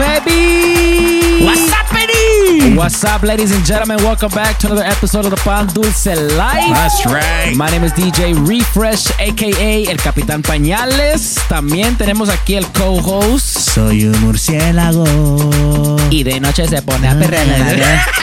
Baby! 0.00 1.44
What's 1.44 1.68
happening? 1.70 2.74
What's 2.76 3.04
up, 3.04 3.22
ladies 3.22 3.52
and 3.54 3.64
gentlemen? 3.64 3.98
Welcome 3.98 4.30
back 4.30 4.58
to 4.60 4.66
another 4.66 4.84
episode 4.84 5.26
of 5.26 5.30
the 5.30 5.36
Pan 5.36 5.66
Dulce 5.68 6.06
Live. 6.06 6.72
That's 6.72 7.04
right. 7.04 7.54
My 7.54 7.68
name 7.70 7.84
is 7.84 7.92
DJ 7.92 8.32
Refresh, 8.48 9.10
aka 9.20 9.84
El 9.84 9.96
Capitán 9.98 10.42
Pañales. 10.42 11.38
También 11.48 11.96
tenemos 11.96 12.30
aquí 12.30 12.54
el 12.54 12.66
co-host. 12.72 13.70
Soy 13.74 14.06
un 14.06 14.18
murciélago. 14.20 15.96
Y 16.10 16.22
de 16.22 16.40
noche 16.40 16.66
se 16.66 16.80
pone 16.80 17.06
a 17.06 17.18
perrear. 17.18 18.19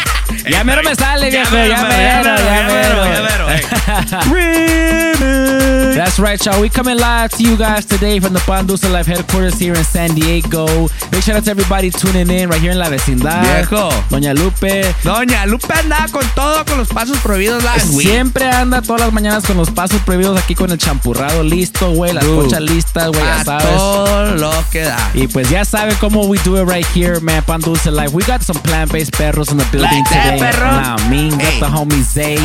Ya 0.49 0.63
mero 0.63 0.81
me 0.83 0.95
sale, 0.95 1.29
viejo. 1.29 1.55
Ya 1.55 1.83
mero, 1.83 2.35
ya 2.37 2.67
mero. 2.67 3.47
That's 5.97 6.19
right, 6.19 6.39
y'all. 6.45 6.61
We 6.61 6.69
coming 6.69 6.97
live 6.97 7.31
to 7.31 7.43
you 7.43 7.57
guys 7.57 7.83
today 7.83 8.19
from 8.19 8.33
the 8.33 8.39
Pan 8.41 8.67
Dulce 8.67 8.87
Live 8.87 9.07
headquarters 9.07 9.57
here 9.57 9.73
in 9.73 9.83
San 9.83 10.13
Diego. 10.13 10.67
Big 11.09 11.23
shout 11.23 11.37
out 11.37 11.43
to 11.45 11.49
everybody 11.49 11.89
tuning 11.89 12.29
in 12.29 12.49
right 12.49 12.61
here 12.61 12.71
in 12.71 12.77
la 12.77 12.85
vecindad. 12.85 13.41
Viejo. 13.41 13.89
Doña 14.09 14.35
Lupe. 14.35 14.83
Doña 15.03 15.47
Lupe 15.47 15.73
andaba 15.73 16.07
con 16.11 16.23
todo, 16.35 16.63
con 16.65 16.77
los 16.77 16.89
pasos 16.89 17.17
prohibidos 17.17 17.63
last 17.63 17.95
week. 17.95 18.07
Siempre 18.07 18.47
anda 18.47 18.83
todas 18.83 19.01
las 19.01 19.11
mañanas 19.11 19.43
con 19.43 19.57
los 19.57 19.71
pasos 19.71 19.99
prohibidos 20.03 20.39
aquí 20.39 20.53
con 20.53 20.71
el 20.71 20.77
champurrado 20.77 21.41
listo, 21.43 21.89
güey. 21.91 22.13
Las 22.13 22.23
Dude. 22.23 22.41
conchas 22.41 22.61
listas, 22.61 23.07
güey, 23.07 23.23
ya 23.23 23.43
sabes. 23.43 23.65
todo 23.65 24.35
lo 24.35 24.51
que 24.71 24.83
da. 24.83 25.11
Y 25.15 25.27
pues 25.27 25.49
ya 25.49 25.65
sabe 25.65 25.95
cómo 25.99 26.27
we 26.27 26.37
do 26.45 26.61
it 26.61 26.69
right 26.69 26.85
here, 26.95 27.19
man. 27.21 27.41
Pan 27.43 27.59
Dulce 27.59 27.89
Life. 27.89 28.13
We 28.13 28.23
got 28.23 28.43
some 28.43 28.59
plant-based 28.61 29.13
perros 29.17 29.49
in 29.51 29.57
the 29.57 29.65
building 29.71 29.89
Like 29.89 30.09
that, 30.11 30.36
perro. 30.39 30.71
Mean, 31.09 31.29
got 31.31 31.41
Hey. 31.41 31.59
the 31.59 31.65
homie 31.67 32.03
Zay. 32.03 32.39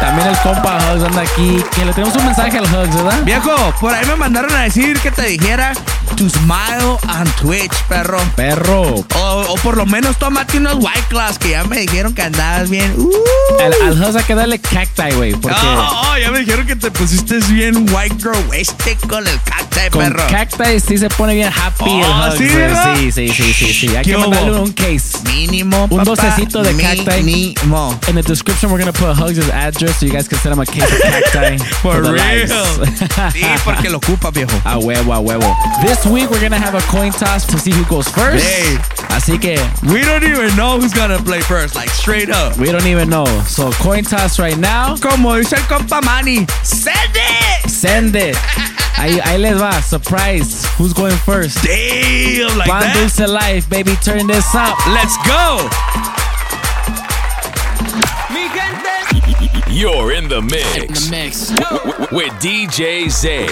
También 0.00 0.28
el 0.28 0.36
compa 0.38 0.78
Hugs 0.92 1.04
anda 1.04 1.22
aquí. 1.22 1.62
Que 1.74 1.84
le 1.84 1.92
tenemos 1.92 2.14
un 2.16 2.26
mensaje 2.26 2.58
al 2.58 2.64
Hugs, 2.64 2.94
¿verdad? 2.94 3.22
Viejo, 3.24 3.54
por 3.80 3.94
ahí 3.94 4.04
me 4.06 4.16
mandaron 4.16 4.52
a 4.54 4.62
decir 4.62 4.98
que 5.00 5.10
te 5.10 5.22
dijera 5.22 5.72
to 6.16 6.28
smile 6.28 6.98
on 7.08 7.24
Twitch, 7.40 7.72
perro. 7.88 8.18
Perro. 8.36 8.82
O, 9.16 9.44
o 9.48 9.54
por 9.62 9.76
lo 9.76 9.86
menos 9.86 10.16
tómate 10.18 10.58
unos 10.58 10.74
white 10.76 11.04
class 11.08 11.38
que 11.38 11.50
ya 11.50 11.64
me 11.64 11.78
dijeron 11.78 12.14
que 12.14 12.22
andabas 12.22 12.68
bien. 12.68 12.92
Uh. 12.98 13.10
Al, 13.62 13.72
al 13.88 14.02
Hugs 14.02 14.16
hay 14.16 14.24
que 14.24 14.34
darle 14.34 14.58
cacti, 14.58 15.14
güey. 15.16 15.32
Porque 15.34 15.56
Oh, 15.62 16.02
oh, 16.12 16.18
ya 16.18 16.30
me 16.30 16.40
dijeron 16.40 16.66
que 16.66 16.76
te 16.76 16.90
pusiste 16.90 17.38
bien 17.52 17.86
white 17.92 18.16
girl 18.18 18.36
wasted 18.50 18.98
con 19.08 19.26
el 19.26 19.40
cacti, 19.44 19.90
con 19.90 20.02
perro. 20.02 20.26
cacti 20.28 20.80
sí 20.80 20.98
se 20.98 21.08
pone 21.10 21.34
bien 21.34 21.48
happy 21.48 22.00
el 22.00 22.04
Oh, 22.04 22.26
Hugs. 22.28 22.38
¿sí, 22.38 22.48
sí, 22.48 23.12
sí, 23.12 23.32
sí, 23.32 23.52
sí, 23.54 23.72
sí. 23.72 23.96
Hay 23.96 24.04
¿Qué 24.04 24.10
que 24.12 24.18
mandarle 24.18 24.50
hubo? 24.52 24.62
un 24.62 24.72
case. 24.72 25.18
Mínimo, 25.24 25.84
Un 25.84 25.90
papá. 25.98 26.04
docecito 26.04 26.62
de 26.62 26.74
cacti. 26.76 27.22
In 27.32 28.14
the 28.14 28.22
description, 28.26 28.70
we're 28.70 28.78
gonna 28.78 28.92
put 28.92 29.16
Hugs' 29.16 29.48
address 29.48 29.98
so 30.00 30.04
you 30.06 30.12
guys 30.12 30.28
can 30.28 30.36
send 30.38 30.52
him 30.52 30.60
a 30.60 30.66
case 30.66 30.84
of 30.84 31.00
cacti. 31.00 31.56
For 31.80 32.00
the 32.02 32.12
real. 32.12 32.22
Sí, 33.32 33.42
porque 33.64 33.88
lo 33.90 33.98
ocupa, 33.98 34.30
viejo. 34.30 34.54
A 34.66 34.78
huevo, 34.78 35.12
a 35.12 35.20
huevo. 35.20 35.54
This 35.82 36.04
week 36.04 36.28
we're 36.30 36.40
gonna 36.42 36.58
have 36.58 36.74
a 36.74 36.82
coin 36.92 37.10
toss 37.10 37.46
to 37.46 37.58
see 37.58 37.70
who 37.72 37.84
goes 37.86 38.06
first. 38.08 38.44
Hey. 38.44 38.76
Así 39.08 39.40
que 39.40 39.56
We 39.90 40.02
don't 40.02 40.22
even 40.24 40.54
know 40.56 40.78
who's 40.78 40.92
gonna 40.92 41.18
play 41.22 41.40
first, 41.40 41.74
like 41.74 41.88
straight 41.88 42.28
up. 42.28 42.58
we 42.58 42.70
don't 42.70 42.86
even 42.86 43.08
know. 43.08 43.24
So 43.46 43.70
coin 43.80 44.04
toss 44.04 44.38
right 44.38 44.58
now. 44.58 44.96
Como 44.96 45.34
dice 45.36 45.54
el 45.54 45.62
compa 45.62 46.02
Manny, 46.04 46.46
send 46.62 47.14
it! 47.14 47.70
Send 47.70 48.14
it. 48.16 48.36
Ahí, 48.96 49.18
ahí 49.20 49.38
les 49.40 49.58
va. 49.58 49.80
Surprise. 49.80 50.66
Who's 50.76 50.92
going 50.92 51.16
first? 51.24 51.62
Damn, 51.64 52.58
like 52.58 52.68
Pan 52.68 52.82
that. 52.82 52.94
Dulce 52.94 53.26
Life, 53.26 53.68
baby. 53.70 53.96
Turn 54.04 54.26
this 54.26 54.54
up. 54.54 54.76
Let's 54.88 55.16
go! 55.26 56.21
You're 59.68 60.12
in 60.12 60.28
the 60.28 60.42
mix. 60.42 61.10
mix. 61.10 61.48
w- 61.48 61.92
w- 61.92 62.08
with 62.12 62.32
DJ 62.34 63.08
Zay 63.10 63.46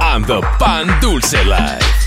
on 0.00 0.22
the 0.22 0.40
Pan 0.58 0.86
Dulce 1.00 1.32
Live. 1.46 1.99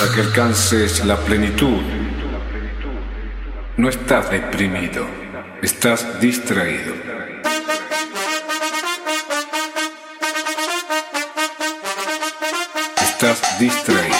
Para 0.00 0.12
que 0.12 0.20
alcances 0.22 1.04
la 1.04 1.16
plenitud. 1.18 1.82
No 3.76 3.88
estás 3.90 4.30
deprimido, 4.30 5.06
estás 5.60 6.18
distraído. 6.20 6.94
Estás 13.02 13.58
distraído. 13.58 14.19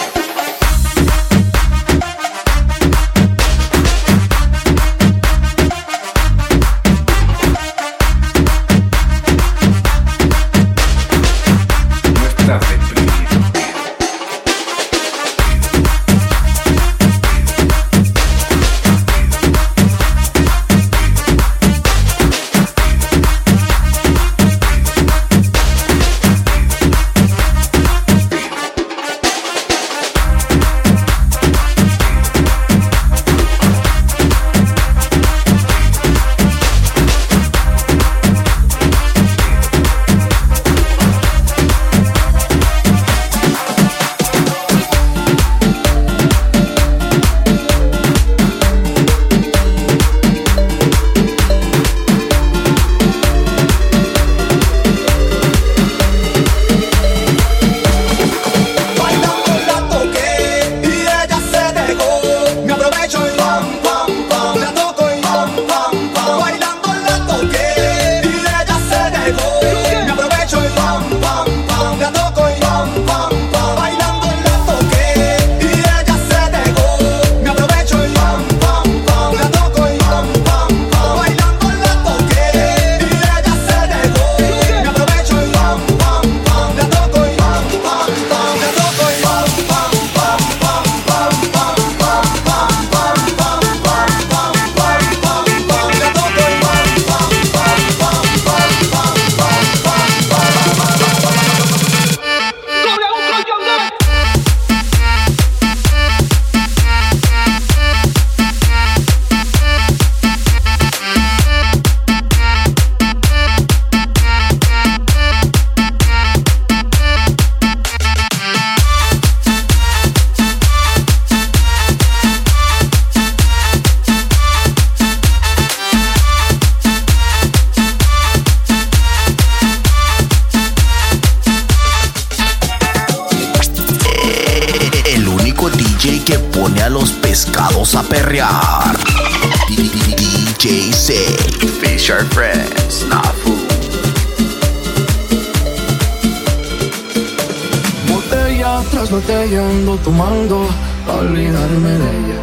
Tomando 149.98 150.66
pa' 151.06 151.14
olvidarme 151.14 151.90
de 152.02 152.10
ella. 152.18 152.40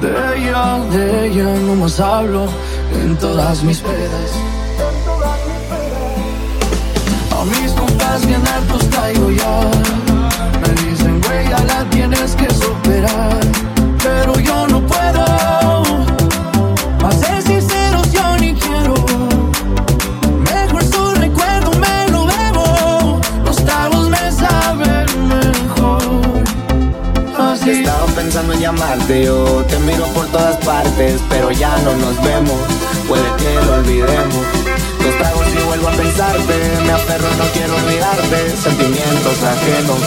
De 0.00 0.10
ella, 0.36 0.78
de 0.90 1.26
ella 1.26 1.44
no 1.66 1.74
más 1.76 1.98
hablo 2.00 2.46
en 3.02 3.16
todas 3.16 3.62
mis 3.62 3.78
pedas. 3.80 4.30
A 7.38 7.44
mis 7.44 7.72
compas 7.72 8.26
bien 8.26 8.42
hartos 8.46 8.88
traigo 8.90 9.30
ya. 9.30 9.60
Me 10.60 10.70
dicen, 10.82 11.20
güey, 11.22 11.48
ya 11.48 11.64
la 11.64 11.84
tienes 11.90 12.34
que 12.36 12.48
superar. 12.54 13.75
Llamarte, 28.66 29.22
yo 29.22 29.64
te 29.68 29.78
miro 29.78 30.04
por 30.06 30.26
todas 30.26 30.56
partes, 30.64 31.20
pero 31.28 31.52
ya 31.52 31.78
no 31.84 31.94
nos 31.94 32.20
vemos, 32.20 32.60
puede 33.06 33.22
que 33.36 33.54
lo 33.64 33.74
olvidemos. 33.74 34.44
Los 35.04 35.18
tragos 35.18 35.46
y 35.54 35.64
vuelvo 35.66 35.88
a 35.88 35.92
pensarte, 35.92 36.54
me 36.84 36.90
aferro, 36.90 37.28
no 37.38 37.44
quiero 37.52 37.76
olvidarte, 37.76 38.56
sentimientos 38.56 39.42
ajenos, 39.44 39.98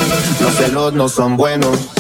los 0.41 0.55
celos 0.55 0.91
no 0.91 1.07
son 1.07 1.37
buenos. 1.37 1.98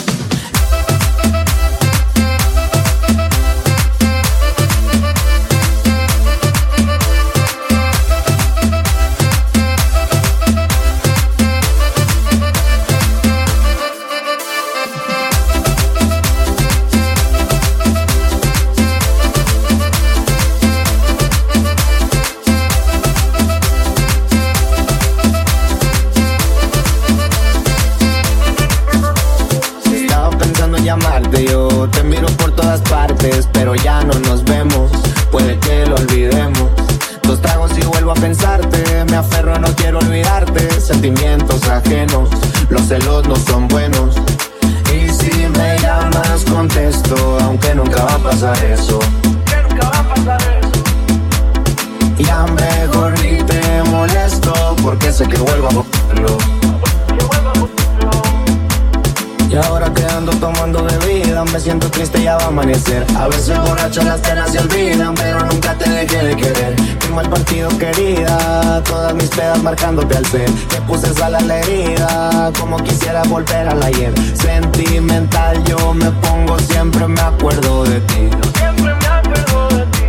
ando 60.19 60.31
tomando 60.33 60.83
bebida. 60.83 61.45
Me 61.45 61.59
siento 61.59 61.89
triste, 61.89 62.21
ya 62.21 62.35
va 62.35 62.43
a 62.43 62.47
amanecer. 62.47 63.05
A 63.17 63.27
veces 63.27 63.57
borracho 63.57 64.03
las 64.03 64.19
penas 64.19 64.51
se 64.51 64.59
olvidan, 64.59 65.15
pero 65.15 65.39
nunca 65.45 65.73
te 65.77 65.89
dejé 65.89 66.23
de 66.23 66.35
querer. 66.35 66.75
Qué 66.75 67.07
mal 67.09 67.29
partido, 67.29 67.69
querida. 67.77 68.83
Todas 68.83 69.13
mis 69.13 69.29
pedas 69.29 69.63
marcándote 69.63 70.17
al 70.17 70.25
ser. 70.25 70.51
Te 70.71 70.81
puse 70.81 71.13
sal 71.13 71.35
a 71.35 71.41
la 71.41 71.59
herida, 71.59 72.51
como 72.59 72.77
quisiera 72.83 73.23
volver 73.23 73.69
al 73.69 73.81
ayer. 73.81 74.13
Sentimental, 74.35 75.63
yo 75.63 75.93
me 75.93 76.11
pongo, 76.11 76.59
siempre 76.59 77.07
me 77.07 77.21
acuerdo 77.21 77.83
de 77.85 78.01
ti. 78.01 78.29
Siempre 78.57 78.93
me 78.93 79.07
acuerdo 79.07 79.69
de 79.77 79.85
ti. 79.85 80.05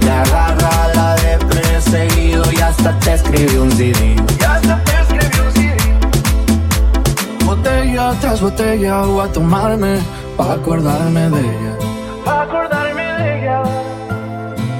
Te 0.00 0.10
agarra 0.10 0.88
la 0.94 1.14
depre 1.14 1.80
seguido 1.80 2.44
y 2.50 2.60
hasta 2.60 2.98
te 2.98 3.14
escribí 3.14 3.56
un 3.58 3.70
CD. 3.70 4.16
Botella 7.96 8.20
tras 8.20 8.42
botella 8.42 9.00
voy 9.04 9.26
a 9.26 9.32
tomarme 9.32 9.98
para 10.36 10.52
acordarme 10.52 11.30
de 11.30 11.40
ella. 11.40 11.78
Pa' 12.26 12.42
acordarme 12.42 13.02
de 13.02 13.38
ella. 13.38 13.62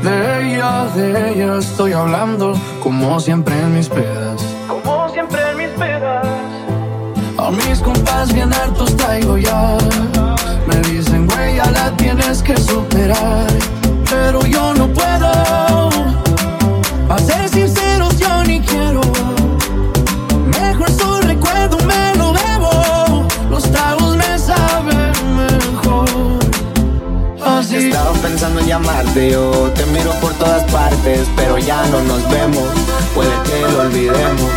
De 0.02 0.52
ella, 0.52 0.84
de 0.94 1.30
ella 1.30 1.56
estoy 1.56 1.94
hablando 1.94 2.52
como 2.82 3.18
siempre 3.18 3.58
en 3.58 3.74
mis 3.74 3.88
pedas. 3.88 4.44
Como 4.68 5.08
siempre 5.08 5.40
en 5.50 5.56
mis 5.56 5.70
pedas. 5.78 6.26
A 7.38 7.50
mis 7.52 7.78
compas 7.78 8.34
bien 8.34 8.52
hartos 8.52 8.94
traigo 8.98 9.38
ya. 9.38 9.78
Me 10.66 10.76
dicen, 10.90 11.26
güey, 11.26 11.56
ya 11.56 11.70
la 11.70 11.96
tienes 11.96 12.42
que 12.42 12.54
superar. 12.58 13.46
Pero 14.10 14.44
yo 14.44 14.74
no 14.74 14.88
puedo. 14.88 15.32
A 17.08 17.18
ser 17.18 17.48
sinceros, 17.48 18.18
yo 18.18 18.44
ni 18.44 18.60
quiero. 18.60 19.05
Estado 27.76 28.12
pensando 28.22 28.60
en 28.60 28.66
llamarte, 28.66 29.32
yo 29.32 29.70
te 29.74 29.84
miro 29.86 30.10
por 30.20 30.32
todas 30.34 30.64
partes, 30.72 31.28
pero 31.36 31.58
ya 31.58 31.86
no 31.88 32.02
nos 32.04 32.26
vemos, 32.30 32.68
puede 33.14 33.30
que 33.44 33.60
lo 33.72 33.80
olvidemos. 33.82 34.50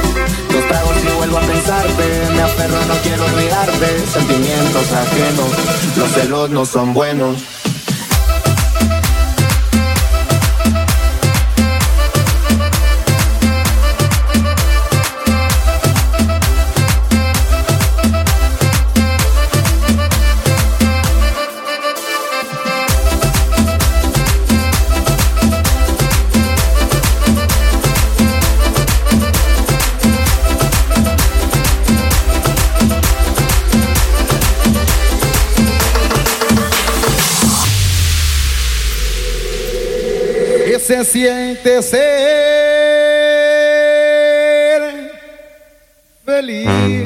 Los 0.54 0.68
tragos 0.68 0.96
y 1.04 1.18
vuelvo 1.18 1.38
a 1.38 1.42
pensarte, 1.42 2.04
me 2.34 2.42
aferro, 2.42 2.78
no 2.88 2.94
quiero 3.04 3.26
olvidarte, 3.26 4.00
sentimientos 4.08 4.92
ajenos, 4.94 5.98
los 5.98 6.10
celos 6.12 6.50
no 6.50 6.66
son 6.66 6.94
buenos. 6.94 7.59
Se 40.90 41.06
siente 41.06 41.84
ser 41.84 42.00
feliz? 46.26 46.99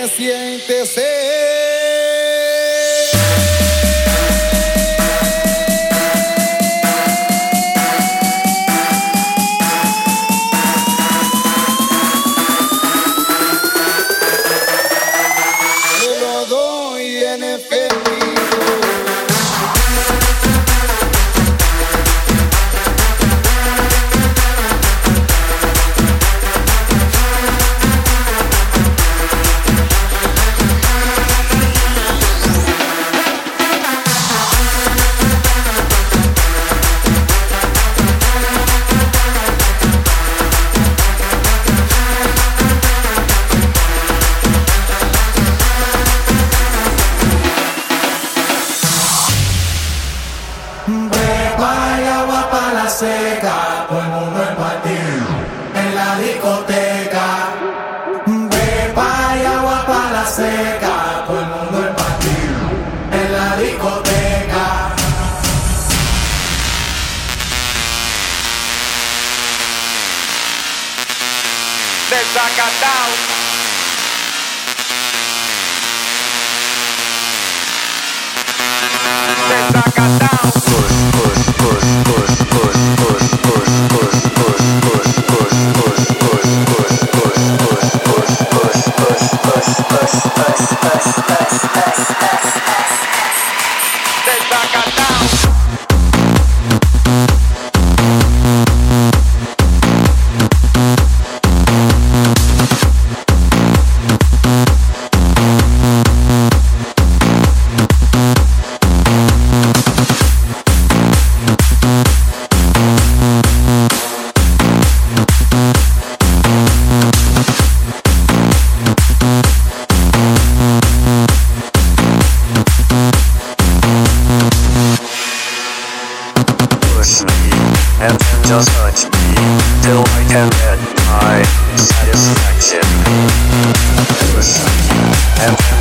Que 0.00 0.08
se 0.08 0.16
siente 0.16 0.86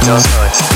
just 0.09 0.25
nice. 0.37 0.68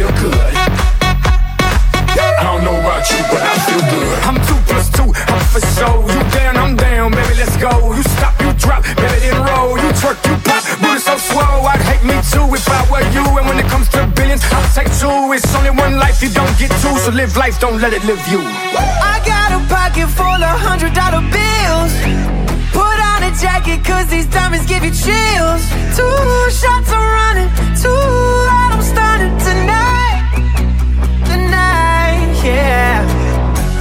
Feel 0.00 0.32
good. 0.32 0.54
I 2.16 2.40
don't 2.40 2.64
know 2.64 2.72
about 2.80 3.04
you, 3.12 3.20
but 3.28 3.42
I 3.44 3.54
feel 3.68 3.84
good. 3.84 4.16
I'm 4.24 4.38
two 4.48 4.60
plus 4.64 4.88
two, 4.88 5.12
I'm 5.12 5.42
for 5.52 5.60
show. 5.76 6.00
You 6.08 6.20
down, 6.32 6.56
I'm 6.56 6.72
down, 6.74 7.12
baby, 7.12 7.36
let's 7.36 7.56
go. 7.60 7.92
You 7.92 8.02
stop, 8.16 8.32
you 8.40 8.48
drop, 8.56 8.80
baby, 8.96 9.28
then 9.28 9.36
roll. 9.44 9.76
You 9.76 9.92
twerk, 10.00 10.16
you 10.24 10.36
pop, 10.48 10.64
booty 10.80 11.04
so 11.04 11.20
swole. 11.20 11.68
I'd 11.68 11.84
hate 11.84 12.04
me 12.08 12.16
too 12.32 12.48
if 12.56 12.64
I 12.64 12.80
were 12.88 13.04
you. 13.12 13.24
And 13.28 13.44
when 13.44 13.58
it 13.60 13.68
comes 13.68 13.92
to 13.92 14.08
billions, 14.16 14.40
I'll 14.48 14.64
take 14.72 14.88
two. 14.96 15.36
It's 15.36 15.44
only 15.54 15.70
one 15.76 16.00
life, 16.00 16.22
you 16.24 16.30
don't 16.32 16.56
get 16.56 16.72
two. 16.80 16.96
So 17.04 17.12
live 17.12 17.36
life, 17.36 17.60
don't 17.60 17.78
let 17.84 17.92
it 17.92 18.02
live 18.04 18.24
you. 18.32 18.40
I 18.40 19.20
got 19.28 19.52
a 19.52 19.60
pocket 19.68 20.08
full 20.08 20.40
of 20.48 20.56
hundred 20.64 20.96
dollar 20.96 21.20
bills. 21.28 21.92
Put 22.72 22.96
on 23.12 23.20
a 23.28 23.32
jacket, 23.36 23.84
cause 23.84 24.06
these 24.08 24.28
diamonds 24.32 24.64
give 24.64 24.82
you 24.82 24.94
chills. 24.96 25.62
Two 25.92 26.16
shots 26.48 26.88
are 26.88 27.08
running, 27.20 27.50
two 27.76 27.92
out, 28.48 28.80
I'm 28.80 29.38
tonight. 29.44 29.89
Yeah. 32.42 33.04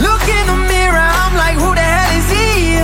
Look 0.03 0.19
in 0.27 0.43
the 0.45 0.59
mirror, 0.67 0.99
I'm 0.99 1.31
like, 1.39 1.55
who 1.55 1.71
the 1.71 1.79
hell 1.79 2.11
is 2.19 2.27
he? 2.27 2.75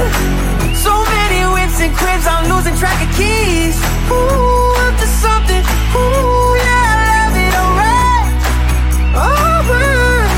So 0.72 1.04
many 1.04 1.44
whips 1.52 1.84
and 1.84 1.92
cribs, 1.92 2.24
I'm 2.26 2.48
losing 2.48 2.80
track 2.80 2.96
of 3.04 3.12
keys. 3.12 3.76
Ooh, 4.08 4.72
up 4.88 4.96
to 4.96 5.08
something. 5.20 5.60
Ooh, 5.92 6.56
yeah, 6.64 6.80
I 6.80 7.04
love 7.12 7.36
it, 7.36 7.54
alright. 7.60 8.32
Alright. 9.20 10.32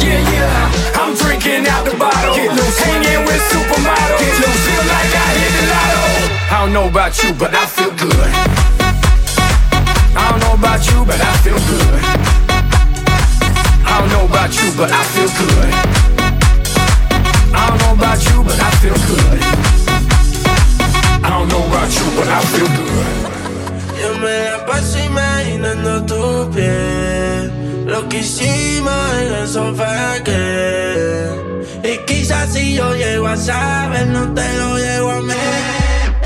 Yeah, 0.00 0.24
yeah, 0.32 0.96
I'm 0.96 1.12
drinking 1.12 1.68
out 1.68 1.84
the 1.84 1.92
bottle. 2.00 2.32
Get 2.32 2.48
loose, 2.48 2.80
hanging 2.80 3.20
with 3.28 3.42
supermodels. 3.52 4.16
Get 4.16 4.32
loose, 4.40 4.64
feel 4.64 4.84
like 4.88 5.12
I 5.12 5.28
hit 5.44 5.52
the 5.60 5.64
lotto. 5.76 6.00
I 6.40 6.64
don't 6.64 6.72
know 6.72 6.88
about 6.88 7.12
you, 7.20 7.36
but 7.36 7.52
I 7.52 7.66
feel 7.68 7.92
good. 8.00 8.32
I 10.16 10.24
don't 10.32 10.40
know 10.40 10.56
about 10.56 10.80
you, 10.88 11.04
but 11.04 11.20
I 11.20 11.36
feel 11.44 11.60
good. 11.68 12.49
I 14.10 14.12
don't 14.12 14.22
know 14.22 14.34
about 14.34 14.50
you, 14.58 14.72
but 14.76 14.90
I 14.90 15.04
feel 15.14 15.28
good. 15.38 15.70
I 17.54 17.68
don't 17.68 17.78
know 17.78 17.94
about 17.94 18.18
you, 18.26 18.42
but 18.42 18.58
I 18.58 18.70
feel 18.82 18.98
good. 19.06 19.40
I 21.22 21.30
don't 21.30 21.48
know 21.48 21.64
about 21.64 21.90
you, 21.94 22.06
but 22.16 22.26
I 22.26 22.40
feel 22.50 22.66
good. 22.66 23.30
Yo 24.00 24.18
me 24.18 24.50
la 24.50 24.66
paso 24.66 24.98
imaginando 24.98 26.04
tu 26.06 26.50
piel 26.50 27.52
Lo 27.86 28.08
que 28.08 28.18
hicimos 28.18 29.12
en 29.20 29.34
el 29.34 29.48
sofá 29.48 30.22
que 30.24 31.28
Y 31.84 31.98
quizás 32.06 32.52
si 32.52 32.74
yo 32.74 32.94
llego 32.94 33.28
a 33.28 33.36
saber 33.36 34.06
No 34.08 34.32
te 34.32 34.52
lo 34.56 34.78
llego 34.78 35.10
a 35.10 35.20
mí 35.20 35.34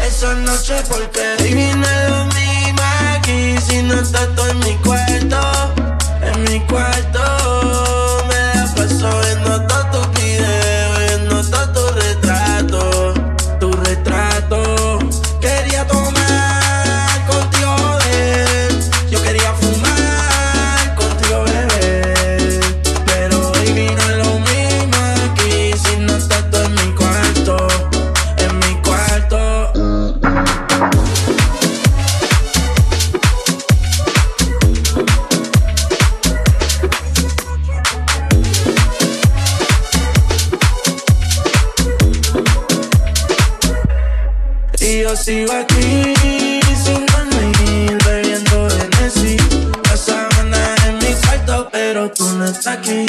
Esa 0.06 0.34
noche 0.34 0.74
porque 0.88 1.42
vine 1.42 2.08
lo 2.08 2.26
mismo 2.26 2.82
aquí 3.16 3.56
Si 3.66 3.82
no 3.82 3.94
estás 3.94 4.28
tú 4.36 4.44
en 4.44 4.58
mi 4.60 4.74
cuarto 4.76 5.83
pero 51.86 52.10
tú 52.10 52.26
no 52.38 52.46
estás 52.46 52.78
aquí. 52.78 53.04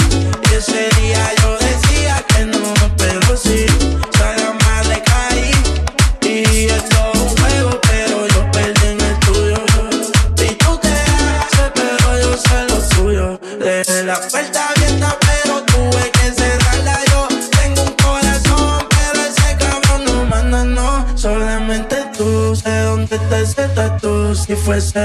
Y 0.49 0.53
ese 0.53 0.89
día 0.99 1.23
yo 1.41 1.57
decía 1.59 2.23
que 2.27 2.45
no, 2.45 2.73
pero 2.97 3.37
sí 3.37 3.65
Salga 4.17 4.51
mal 4.63 4.89
le 4.89 5.01
caí. 5.09 5.51
Y 6.21 6.65
esto 6.65 6.97
es 7.13 7.19
un 7.21 7.29
juego, 7.37 7.79
pero 7.89 8.27
yo 8.27 8.51
perdí 8.51 8.87
en 8.93 9.01
el 9.09 9.19
tuyo. 9.25 9.59
Y 10.47 10.49
tú 10.63 10.77
te 10.85 10.89
haces, 10.89 11.69
pero 11.73 12.07
yo 12.23 12.31
sé 12.45 12.57
lo 12.69 12.77
tuyo 12.95 13.39
Dejé 13.59 14.03
la 14.03 14.19
puerta 14.19 14.69
abierta, 14.69 15.17
pero 15.27 15.63
tuve 15.71 16.11
que 16.17 16.25
cerrarla 16.39 16.99
yo 17.11 17.27
Tengo 17.59 17.81
un 17.83 17.95
corazón, 18.05 18.85
pero 18.95 19.19
ese 19.29 19.49
cabrón 19.57 20.05
no 20.05 20.25
manda, 20.25 20.63
no. 20.65 21.17
Solamente 21.17 21.95
tú, 22.17 22.55
sé 22.55 22.77
dónde 22.81 23.15
está 23.15 23.39
ese 23.39 23.67
tatu 23.69 24.35
Si 24.35 24.53
fuese 24.55 24.99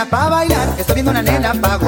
viendo 0.00 0.06
una 0.06 0.06
nena 0.06 0.06
pa' 0.06 0.28
bailar, 0.30 0.59
estoy 0.80 0.94
viendo 0.94 1.10
una 1.10 1.22
nena 1.22 1.52
pa' 1.54 1.78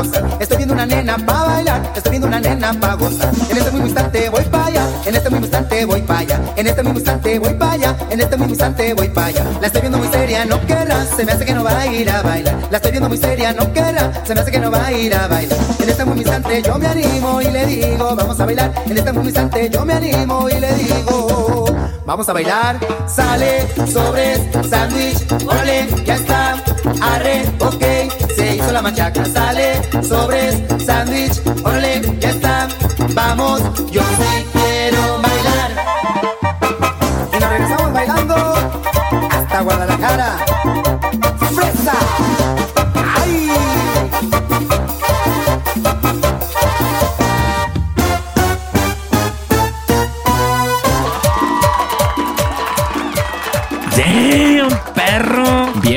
estoy 0.40 0.56
viendo 0.58 0.74
una 0.74 0.86
nena 0.86 1.16
pa' 1.16 1.44
bailar, 1.44 1.92
estoy 1.96 2.10
viendo 2.10 2.28
una 2.28 2.40
nena 2.40 2.74
pa' 2.74 2.94
gozar. 2.94 3.32
En 3.50 3.56
este 3.56 3.70
mismo 3.70 3.86
instante 3.86 4.28
voy 4.28 4.44
pa' 4.44 4.66
allá, 4.66 4.86
en 5.06 5.14
este 5.14 5.30
mismo 5.30 5.46
instante 5.46 5.84
voy 5.84 6.02
pa' 6.02 6.18
allá, 6.18 6.40
en 6.56 6.66
este 6.66 6.82
mismo 6.82 6.98
instante 6.98 7.38
voy 7.38 7.54
pa' 7.54 7.72
allá, 7.72 7.96
en 8.10 8.20
este 8.20 8.36
mismo 8.36 8.52
instante 8.52 8.94
voy 8.94 9.08
pa' 9.08 9.24
allá. 9.26 9.44
La 9.60 9.66
estoy 9.66 9.80
viendo 9.80 9.98
muy 9.98 10.08
seria, 10.08 10.44
no 10.44 10.60
querrá, 10.66 11.06
se 11.16 11.24
me 11.24 11.32
hace 11.32 11.44
que 11.44 11.54
no 11.54 11.64
va 11.64 11.78
a 11.78 11.86
ir 11.86 12.10
a 12.10 12.22
bailar. 12.22 12.56
La 12.70 12.76
estoy 12.76 12.90
viendo 12.90 13.08
muy 13.08 13.18
seria, 13.18 13.52
no 13.52 13.72
querrá, 13.72 14.24
se 14.24 14.34
me 14.34 14.40
hace 14.40 14.50
que 14.50 14.58
no 14.58 14.70
va 14.70 14.86
a 14.86 14.92
ir 14.92 15.14
a 15.14 15.26
bailar. 15.26 15.58
En 15.80 15.88
este 15.88 16.04
mismo 16.04 16.20
instante 16.20 16.62
yo 16.62 16.78
me 16.78 16.86
animo 16.86 17.40
y 17.40 17.50
le 17.50 17.66
digo, 17.66 18.14
vamos 18.14 18.40
a 18.40 18.46
bailar. 18.46 18.72
En 18.86 18.98
este 18.98 19.12
mismo 19.12 19.24
instante 19.24 19.70
yo 19.70 19.84
me 19.84 19.94
animo 19.94 20.48
y 20.48 20.60
le 20.60 20.74
digo, 20.74 21.66
vamos 22.04 22.28
a 22.28 22.32
bailar. 22.32 22.78
Sale, 23.06 23.66
sobres, 23.86 24.40
sándwich, 24.68 25.26
órale, 25.46 25.88
ya 26.04 26.14
está. 26.14 26.62
Arre, 27.00 27.44
ok, 27.58 27.84
se 28.36 28.56
hizo 28.56 28.72
la 28.72 28.81
machaca. 28.82 29.24
Sale, 29.24 29.80
sobres, 30.02 30.60
sándwich, 30.84 31.40
órale, 31.64 32.02
ya 32.20 32.30
está. 32.30 32.68
Vamos, 33.14 33.62
yo 33.90 34.02
sí 34.02 34.46
quiero 34.52 35.22
bailar. 35.22 36.21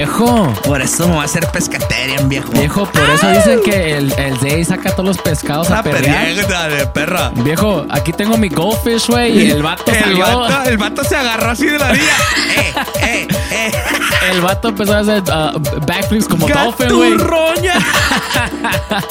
Viejo. 0.05 0.53
Por 0.63 0.81
eso 0.83 1.07
me 1.07 1.15
voy 1.15 1.21
a 1.23 1.25
hacer 1.25 1.47
pescaterian, 1.47 2.29
viejo. 2.29 2.51
Viejo, 2.51 2.85
por 2.85 3.09
eso 3.09 3.27
dicen 3.31 3.59
que 3.65 3.97
el, 3.97 4.13
el 4.19 4.37
Zay 4.37 4.63
saca 4.63 4.91
todos 4.91 5.07
los 5.07 5.17
pescados 5.17 5.71
a 5.71 5.81
perrear. 5.81 6.27
de 6.35 6.85
perra. 6.85 7.31
Viejo, 7.33 7.87
aquí 7.89 8.13
tengo 8.13 8.37
mi 8.37 8.49
goldfish, 8.49 9.07
güey, 9.07 9.47
y 9.47 9.49
el 9.49 9.63
vato 9.63 9.91
el 9.91 9.99
salió. 9.99 10.19
vato, 10.19 10.69
el 10.69 10.77
vato 10.77 11.03
se 11.03 11.15
agarró 11.15 11.49
así 11.49 11.65
de 11.65 11.79
la 11.79 11.89
orilla. 11.89 12.03
eh, 12.55 12.73
eh, 13.01 13.27
eh. 13.49 13.71
El 14.31 14.41
vato 14.41 14.67
empezó 14.69 14.93
a 14.93 14.99
hacer 14.99 15.23
uh, 15.23 15.59
backflips 15.87 16.27
como 16.27 16.47
dolphin, 16.47 16.95
güey. 16.95 17.17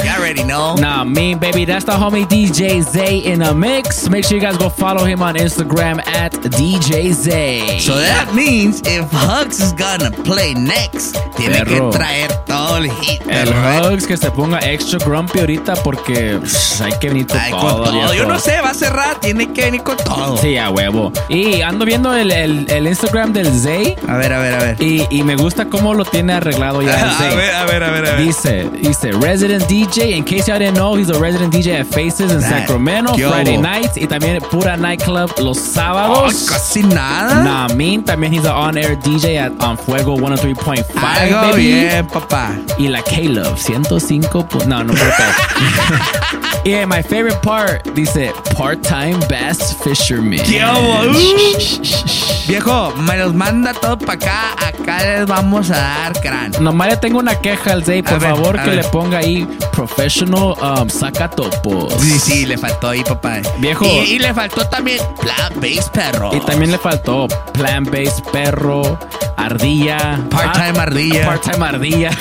You 0.02 0.10
already 0.10 0.42
know. 0.44 0.74
Nah, 0.76 1.04
me, 1.04 1.34
baby, 1.34 1.64
that's 1.64 1.84
the 1.84 1.92
homie 1.92 2.24
DJ 2.26 2.82
Zay 2.82 3.18
in 3.18 3.42
a 3.42 3.52
mix. 3.54 4.08
Make 4.08 4.24
sure 4.24 4.36
you 4.38 4.42
guys 4.42 4.56
go 4.56 4.68
follow 4.68 5.04
him 5.04 5.22
on 5.22 5.34
Instagram 5.36 6.04
at 6.06 6.32
DJ 6.32 7.12
Zay. 7.12 7.78
So 7.80 7.94
that 7.96 8.32
means 8.34 8.80
if 8.84 9.10
Hugs 9.12 9.60
is 9.60 9.72
gonna 9.72 10.10
play 10.10 10.54
next, 10.54 11.16
tiene 11.36 11.64
Perro. 11.64 11.90
que 11.90 11.98
traer 11.98 12.32
todo 12.46 12.76
el 12.78 12.90
hit. 12.90 13.22
El. 13.28 13.48
Hugs 13.48 14.06
que 14.06 14.16
se 14.16 14.30
ponga 14.30 14.58
extra 14.60 14.98
grumpy 15.04 15.40
ahorita 15.40 15.74
porque 15.82 16.38
psh, 16.42 16.80
hay 16.82 16.92
que 16.98 17.08
venir 17.08 17.26
con 17.26 17.38
Ay, 17.38 17.50
con 17.50 17.60
todo. 17.60 17.82
todo. 17.84 17.92
viejo. 17.92 18.14
Yo 18.14 18.26
no 18.26 18.38
sé, 18.38 18.60
va 18.60 18.70
a 18.70 18.74
cerrar, 18.74 19.20
tiene 19.20 19.52
que 19.52 19.64
venir 19.66 19.82
con 19.82 19.96
todo. 19.96 20.36
Sí, 20.38 20.56
a 20.56 20.70
huevo. 20.70 21.12
Y 21.28 21.60
ando 21.62 21.84
viendo 21.84 22.14
el, 22.14 22.30
el, 22.30 22.70
el 22.70 22.86
Instagram 22.86 23.32
del 23.32 23.46
Zay. 23.52 23.96
A 24.08 24.16
ver, 24.16 24.32
a 24.32 24.38
ver, 24.40 24.54
a 24.54 24.58
ver. 24.58 24.82
Y, 24.82 25.06
y 25.10 25.22
me 25.22 25.36
gusta 25.36 25.66
cómo 25.66 25.94
lo 25.94 26.04
tiene 26.04 26.32
arreglado 26.34 26.82
ya 26.82 26.98
el 26.98 27.04
A 27.08 27.12
Zay. 27.14 27.36
ver, 27.36 27.54
a 27.54 27.64
ver, 27.64 27.82
a 27.82 27.90
ver, 27.90 28.06
a 28.06 28.10
ver. 28.16 28.24
Dice, 28.24 28.68
dice, 29.00 29.12
resident 29.22 29.64
DJ. 29.64 30.12
In 30.16 30.24
case 30.24 30.48
y'all 30.48 30.58
didn't 30.58 30.74
know, 30.76 30.94
he's 30.94 31.10
a 31.10 31.18
resident 31.18 31.52
DJ 31.52 31.80
at 31.80 31.86
Faces 31.86 32.32
in 32.32 32.40
That- 32.40 32.66
Sacramento, 32.66 33.12
¿Qué 33.14 33.28
Friday 33.28 33.56
nights. 33.56 33.96
Y 33.96 34.06
también 34.06 34.40
Pura 34.50 34.76
Nightclub 34.76 35.30
los 35.40 35.58
sábados. 35.58 36.34
Oh, 36.48 36.52
casi 36.52 36.82
nada. 36.82 37.42
Nah, 37.44 37.68
mean. 37.74 38.02
También 38.04 38.32
he's 38.32 38.44
an 38.44 38.52
on-air 38.52 38.96
DJ 38.96 39.36
at 39.38 39.52
On 39.62 39.76
Fuego 39.76 40.16
103.5, 40.16 40.84
Algo 40.94 41.50
baby. 41.52 41.62
bien, 41.62 42.06
papá. 42.06 42.56
Y 42.78 42.88
la 42.88 43.02
Caleb, 43.02 43.56
105. 43.56 44.44
pu- 44.48 44.64
No, 44.66 44.82
no 44.84 44.92
puedo 44.94 45.10
Yeah, 46.64 46.86
my 46.86 47.02
favorite 47.02 47.42
part 47.42 47.84
dice 47.94 48.32
part-time 48.56 49.20
bass 49.28 49.74
fisherman. 49.82 50.40
Uh. 50.40 52.33
Viejo, 52.46 52.92
me 52.96 53.16
los 53.16 53.32
manda 53.34 53.72
todo 53.72 53.96
para 53.98 54.12
acá. 54.14 54.52
Acá 54.68 54.98
les 55.02 55.26
vamos 55.26 55.70
a 55.70 55.76
dar 55.76 56.12
crán. 56.20 56.52
Nomás 56.60 56.88
le 56.88 56.96
tengo 56.98 57.18
una 57.18 57.34
queja 57.40 57.72
al 57.72 57.84
Zay, 57.84 58.02
por 58.02 58.14
A 58.14 58.20
favor, 58.20 58.60
que 58.60 58.70
ver. 58.70 58.76
le 58.76 58.84
ponga 58.84 59.18
ahí 59.18 59.46
professional 59.72 60.54
um, 60.60 60.88
sacatopos. 60.88 61.94
Sí, 62.00 62.18
sí, 62.18 62.46
le 62.46 62.58
faltó 62.58 62.90
ahí, 62.90 63.02
papá. 63.02 63.38
Viejo. 63.58 63.86
Y, 63.86 63.88
y 64.14 64.18
le 64.18 64.34
faltó 64.34 64.66
también 64.68 64.98
Plant 65.20 65.56
Base 65.56 65.90
Perro. 65.92 66.30
Y 66.34 66.40
también 66.40 66.70
le 66.70 66.78
faltó 66.78 67.26
plant 67.52 67.90
based 67.90 68.24
perro, 68.32 68.98
ardilla, 69.36 70.20
Part-time 70.30 70.78
ah, 70.78 70.82
ardilla. 70.82 71.24
part-time 71.26 71.64
ardilla. 71.66 72.10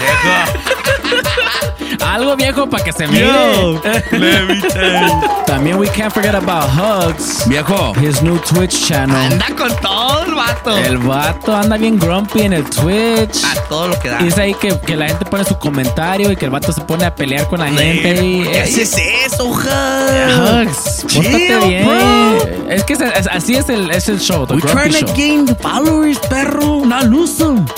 Algo 2.05 2.35
viejo 2.35 2.69
para 2.69 2.83
que 2.83 2.91
se 2.91 3.05
Yo, 3.05 3.11
mire. 3.11 4.03
let 4.11 4.43
me 4.45 4.61
tell 4.61 5.07
you. 5.09 5.21
También 5.45 5.77
we 5.77 5.87
can't 5.87 6.11
forget 6.13 6.35
about 6.35 6.69
Hugs, 6.69 7.47
Viejo, 7.47 7.93
his 7.99 8.21
new 8.21 8.37
Twitch 8.39 8.85
channel. 8.87 9.15
anda 9.15 9.45
con 9.57 9.73
todo 9.81 10.23
el 10.25 10.33
vato. 10.35 10.77
El 10.77 10.97
vato 10.97 11.55
anda 11.55 11.77
bien 11.77 11.97
grumpy 11.99 12.41
en 12.41 12.53
el 12.53 12.63
Twitch. 12.65 13.43
A 13.45 13.55
todo 13.69 13.87
lo 13.89 13.99
que 13.99 14.09
da. 14.09 14.21
Y 14.21 14.27
es 14.27 14.37
ahí 14.37 14.53
que, 14.55 14.77
que 14.79 14.95
la 14.95 15.07
gente 15.07 15.25
pone 15.25 15.43
su 15.45 15.57
comentario 15.57 16.31
y 16.31 16.35
que 16.35 16.45
el 16.45 16.51
vato 16.51 16.71
se 16.71 16.81
pone 16.81 17.05
a 17.05 17.13
pelear 17.15 17.47
con 17.47 17.59
la 17.59 17.67
gente. 17.67 18.23
Y, 18.25 18.43
¿Qué 18.43 18.61
haces 18.61 18.95
eso, 19.25 19.45
Hugs? 19.45 21.05
Hugs, 21.05 21.07
Chill, 21.07 21.59
bien. 21.67 21.85
bro. 21.85 22.69
Es 22.69 22.83
que 22.83 22.93
es- 22.93 23.01
es- 23.01 23.27
así 23.27 23.55
es 23.55 23.69
el, 23.69 23.91
es 23.91 24.09
el 24.09 24.19
show, 24.19 24.45
the 24.47 24.55
We 24.55 24.61
grumpy 24.61 24.89
trying 24.89 24.93
show. 25.05 25.07
to 25.07 25.13
gain 25.15 25.47
followers, 25.61 26.17
perro. 26.29 26.83
Not 26.85 27.03
lose 27.05 27.37
them. 27.37 27.65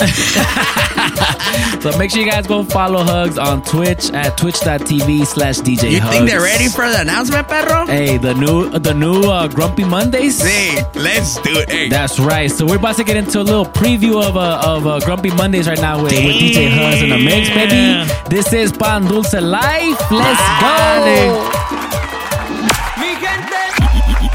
So 1.80 1.96
make 1.98 2.10
sure 2.10 2.22
you 2.22 2.30
guys 2.30 2.46
go 2.46 2.64
follow 2.64 3.04
Hugs 3.04 3.38
on 3.38 3.62
Twitch 3.62 4.10
at 4.16 4.36
twitch.tv 4.36 5.26
slash 5.26 5.58
DJ 5.58 5.90
You 5.92 6.00
think 6.00 6.28
they're 6.28 6.40
ready 6.40 6.68
for 6.68 6.88
the 6.88 7.00
announcement, 7.00 7.48
perro? 7.48 7.86
Hey, 7.86 8.18
the 8.18 8.34
new 8.34 8.70
the 8.78 8.94
new 8.94 9.22
uh, 9.22 9.48
Grumpy 9.48 9.84
Mondays. 9.84 10.40
Hey, 10.42 10.82
let's 10.94 11.40
do 11.42 11.58
it. 11.60 11.70
Hey. 11.70 11.88
That's 11.88 12.18
right. 12.18 12.50
So 12.50 12.66
we're 12.66 12.76
about 12.76 12.96
to 12.96 13.04
get 13.04 13.16
into 13.16 13.40
a 13.40 13.42
little 13.44 13.64
preview 13.66 14.22
of 14.22 14.36
uh, 14.36 14.60
of 14.64 14.86
uh, 14.86 15.00
Grumpy 15.00 15.30
Mondays 15.30 15.68
right 15.68 15.80
now 15.80 16.02
with, 16.02 16.12
with 16.12 16.36
DJ 16.36 16.68
Hugs 16.70 17.02
in 17.02 17.10
the 17.10 17.18
mix, 17.18 17.48
baby. 17.50 18.10
This 18.28 18.52
is 18.52 18.72
Pan 18.72 19.04
Dulce 19.04 19.34
Life. 19.34 20.10
Let's 20.10 20.42
go. 20.60 21.52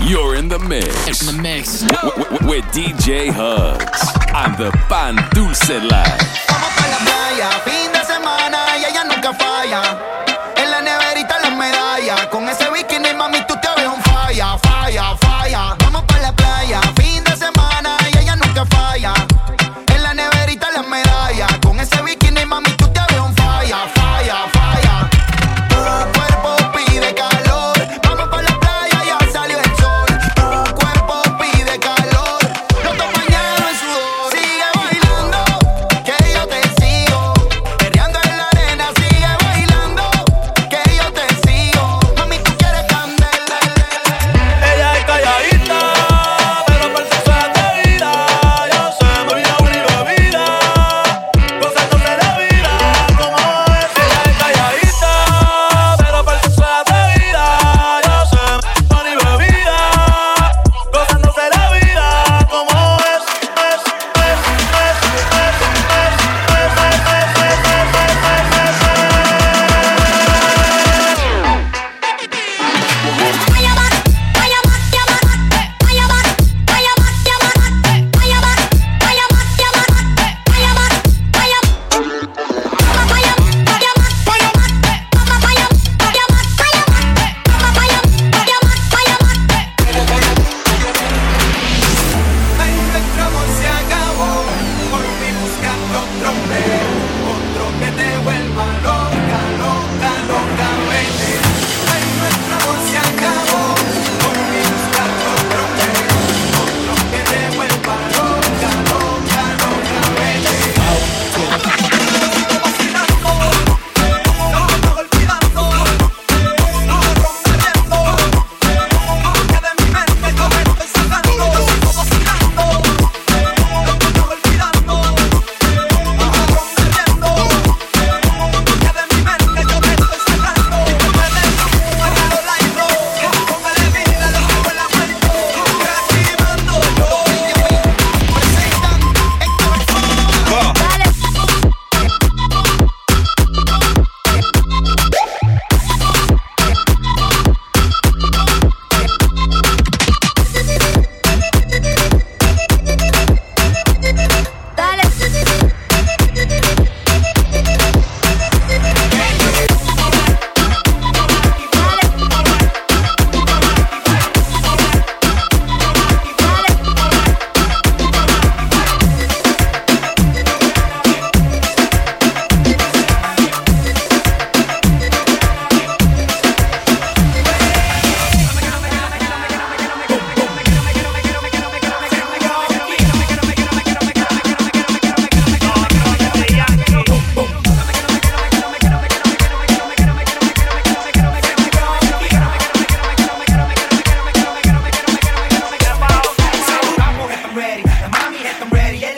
You're 0.08 0.36
in 0.36 0.50
the 0.50 0.60
mix. 0.60 1.22
In 1.22 1.36
the 1.36 1.41
mix. 1.41 1.82
W- 1.82 2.24
w- 2.24 2.50
with 2.50 2.65
DJ 2.74 3.30
Hugs 3.32 4.02
on 4.36 4.52
the 4.60 4.72
Pan 4.89 5.15
Dulce 5.34 5.70
Life. 5.70 7.90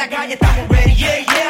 la 0.04 0.10
calle 0.10 0.34
estamos 0.34 0.68
ready, 0.68 0.96
yeah, 0.96 1.20
yeah. 1.20 1.43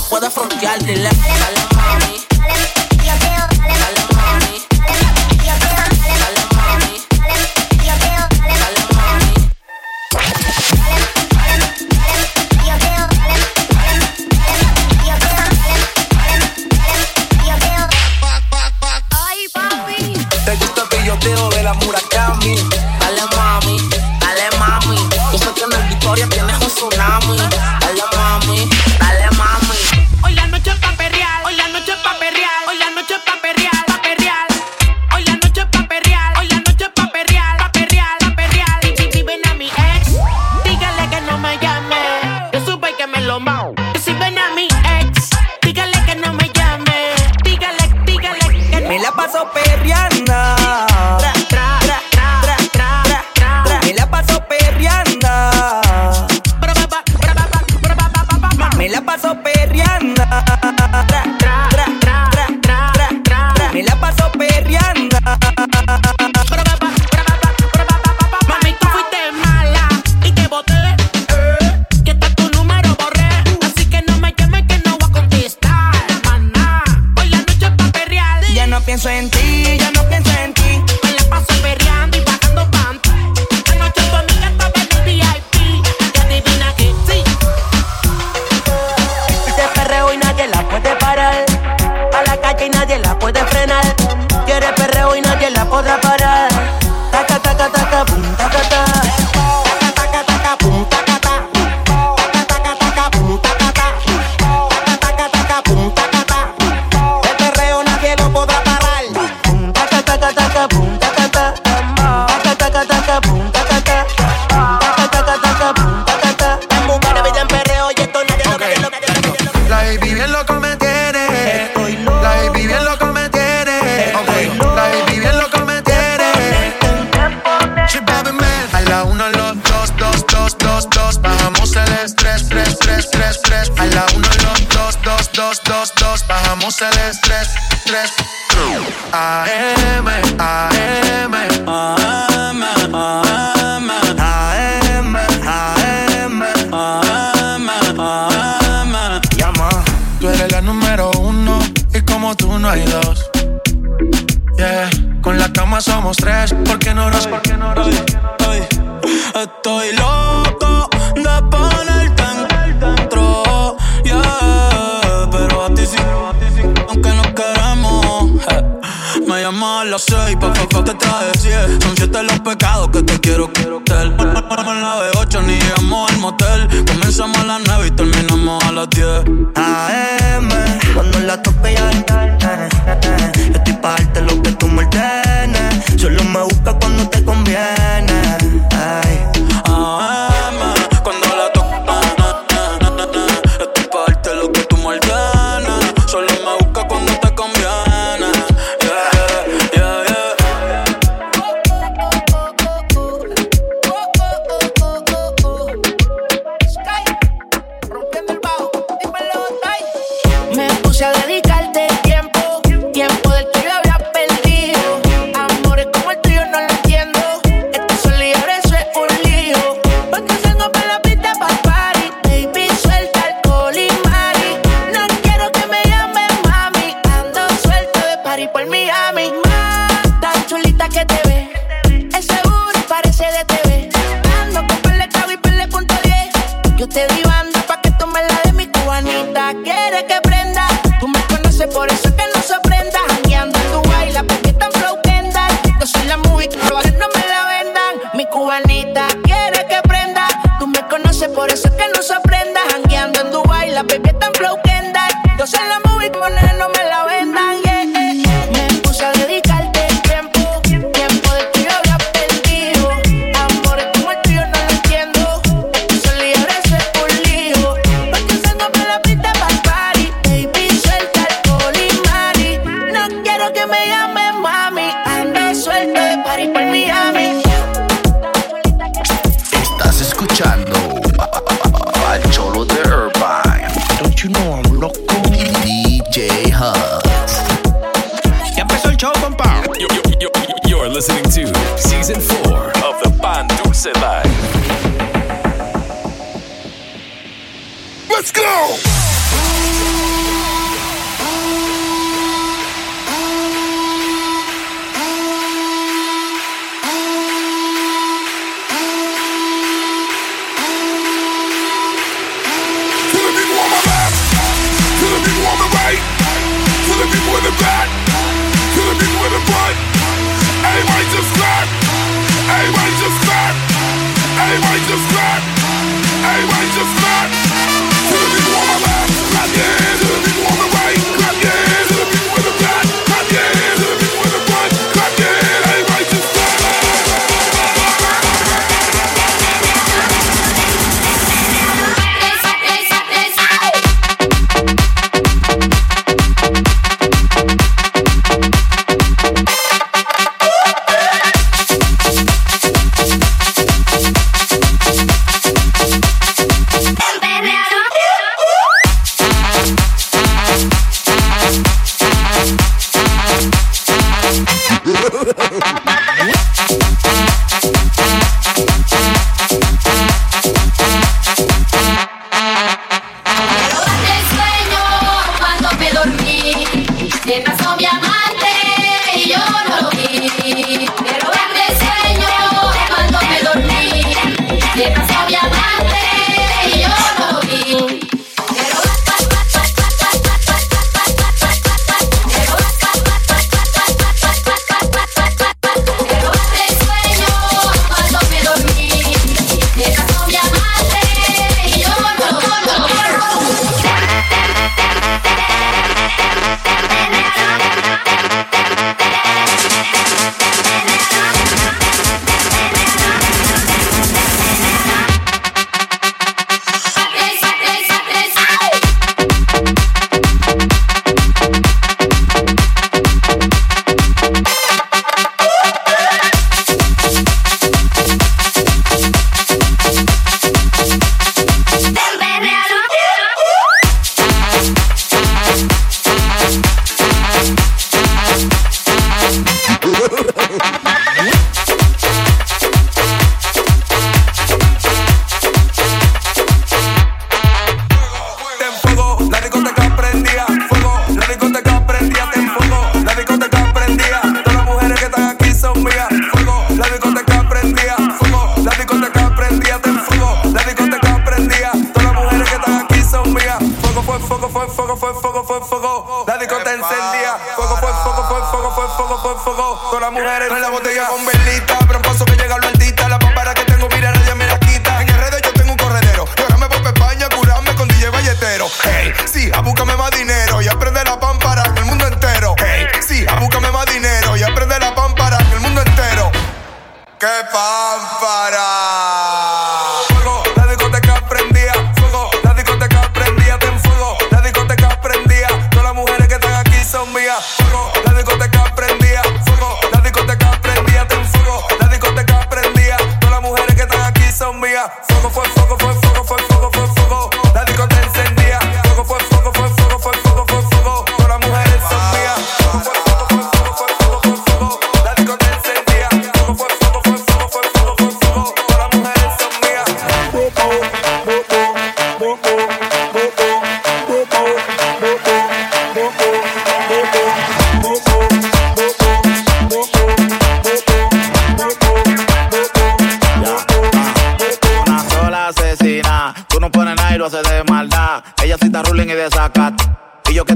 No 0.00 0.06
nos 0.06 0.08
puedes 0.08 0.32
frontear. 0.32 1.39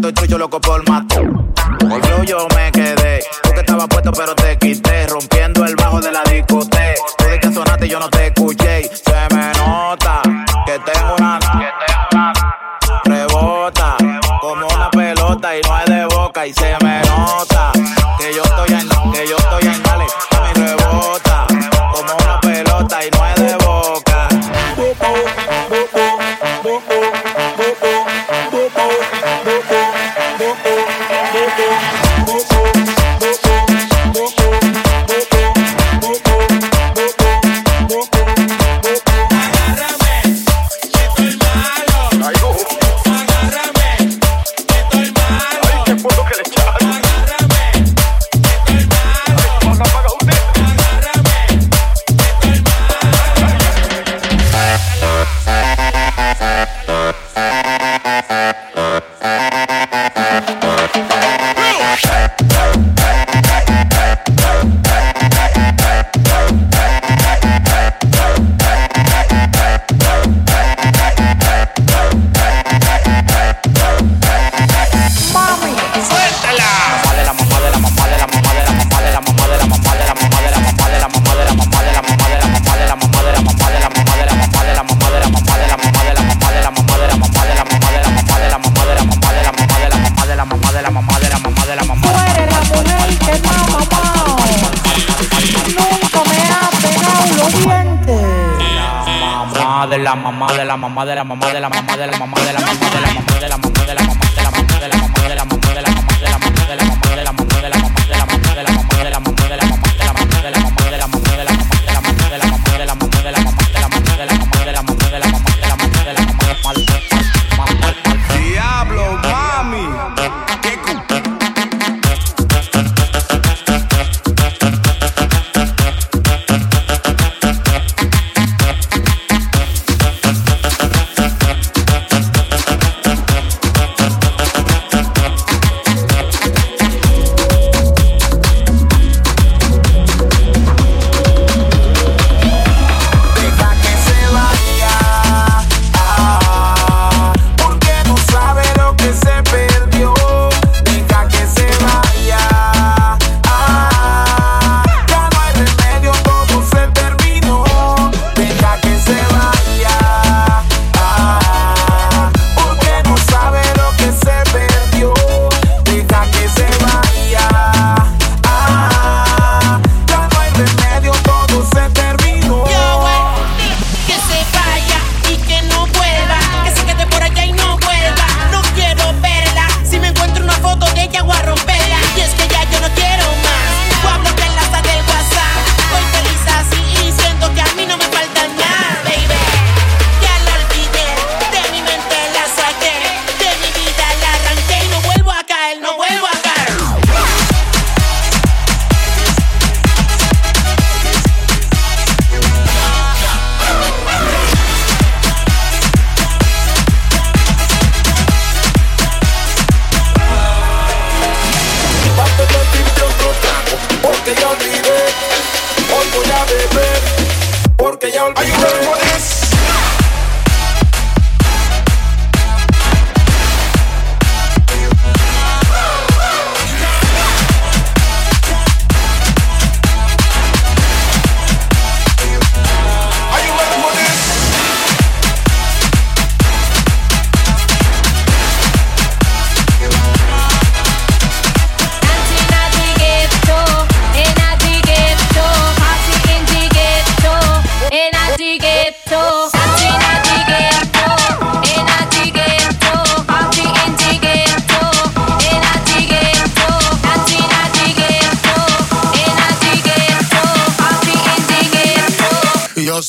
que 0.01 0.09
estoy 0.09 0.13
trucho 0.13 0.39
loco 0.39 0.61
por 0.61 0.89
mato. 0.89 1.23
Yo, 2.09 2.25
yo 2.25 2.49
me 2.55 2.73
quedé, 2.73 3.21
tú 3.43 3.51
que 3.53 3.61
estabas 3.61 3.87
puesto 3.89 4.11
pero 4.13 4.35
te 4.35 4.59
quité, 4.59 5.07
rompiendo 5.07 5.65
el 5.65 5.77
bajo 5.77 6.01
de 6.01 6.11
la 6.11 6.23
discoteca. 6.25 6.95
Tú 7.17 7.25
de 7.25 7.41
que 7.41 7.53
sonaste 7.53 7.89
yo 7.89 8.01
no 8.01 8.09
te 8.09 8.27
escuché, 8.27 8.91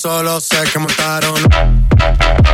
solo 0.06 0.40
sé 0.40 0.58
que 0.72 0.78
montaron. 0.78 2.45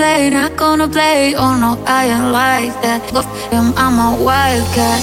play, 0.00 0.30
not 0.30 0.56
gonna 0.56 0.88
play. 0.88 1.34
Oh 1.36 1.54
no, 1.62 1.70
I 1.86 2.06
ain't 2.14 2.32
like 2.32 2.74
that. 2.84 3.00
Go 3.12 3.20
f 3.20 3.28
him, 3.52 3.66
I'm 3.76 3.96
a 4.06 4.08
wildcat. 4.26 5.02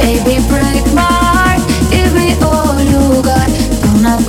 Baby, 0.00 0.34
break 0.52 0.84
my 1.00 1.08
heart, 1.24 1.62
give 1.92 2.12
me 2.20 2.28
all 2.44 2.76
you 2.92 3.22
got. 3.28 3.48
Don't 3.82 4.02
not 4.02 4.20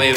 Hoy 0.00 0.14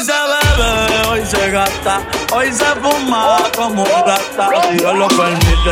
se 0.00 0.12
bebe, 0.12 1.08
hoy 1.08 1.24
se 1.24 1.50
gasta, 1.50 2.00
hoy 2.32 2.52
se 2.52 2.64
fuma 2.64 3.38
como 3.54 3.84
un 3.84 4.04
gata. 4.04 4.50
Si 4.68 4.78
Dios 4.78 4.96
lo 4.96 5.06
permite, 5.06 5.70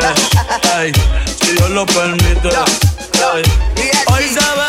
hey. 0.77 0.93
si 1.41 1.53
Dios 1.57 1.71
lo 1.71 1.85
permite. 1.85 2.51
Hey. 3.13 3.43
Hoy 4.07 4.23
se 4.23 4.39
bebe. 4.39 4.66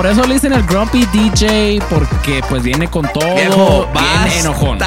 Por 0.00 0.08
eso 0.10 0.24
le 0.24 0.32
dicen 0.32 0.54
el 0.54 0.62
Grumpy 0.62 1.04
DJ, 1.12 1.78
porque 1.90 2.42
pues 2.48 2.62
viene 2.62 2.88
con 2.88 3.06
todo 3.12 3.34
Viejo, 3.34 3.86
enojón. 4.38 4.78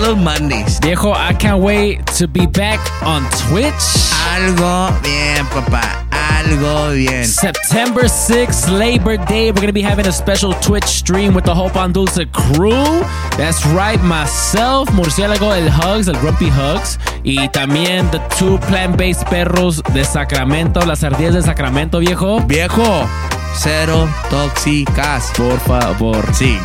los 0.00 0.16
Mondays. 0.16 0.80
Viejo, 0.80 1.12
I 1.12 1.36
can't 1.36 1.62
wait 1.62 2.04
to 2.18 2.26
be 2.26 2.44
back 2.48 2.80
on 3.04 3.24
Twitch. 3.48 4.10
Algo 4.34 4.90
bien, 5.04 5.46
papá. 5.54 6.04
Algo 6.10 6.90
bien. 6.90 7.24
September 7.24 8.06
6th, 8.06 8.68
Labor 8.76 9.18
Day, 9.26 9.52
we're 9.52 9.60
going 9.60 9.68
to 9.68 9.72
be 9.72 9.82
having 9.82 10.08
a 10.08 10.12
special 10.12 10.52
Twitch 10.54 10.82
stream 10.82 11.32
with 11.32 11.44
the 11.44 11.54
Hope 11.54 11.76
on 11.76 11.92
Dulce 11.92 12.26
crew. 12.32 13.04
That's 13.36 13.64
right, 13.66 14.02
myself, 14.02 14.90
Murciélago, 14.90 15.54
el 15.54 15.68
Hugs, 15.70 16.08
el 16.08 16.16
Grumpy 16.16 16.50
Hugs, 16.50 16.98
y 17.22 17.48
también 17.50 18.10
the 18.10 18.18
two 18.36 18.58
plant-based 18.66 19.28
perros 19.28 19.80
de 19.92 20.04
Sacramento, 20.04 20.80
las 20.80 21.04
ardillas 21.04 21.34
de 21.34 21.42
Sacramento, 21.42 22.00
viejo. 22.00 22.40
Viejo, 22.40 23.06
cero 23.54 24.08
tóxicas. 24.30 25.30
Por 25.36 25.58
favor. 25.60 26.24
Sí. 26.34 26.58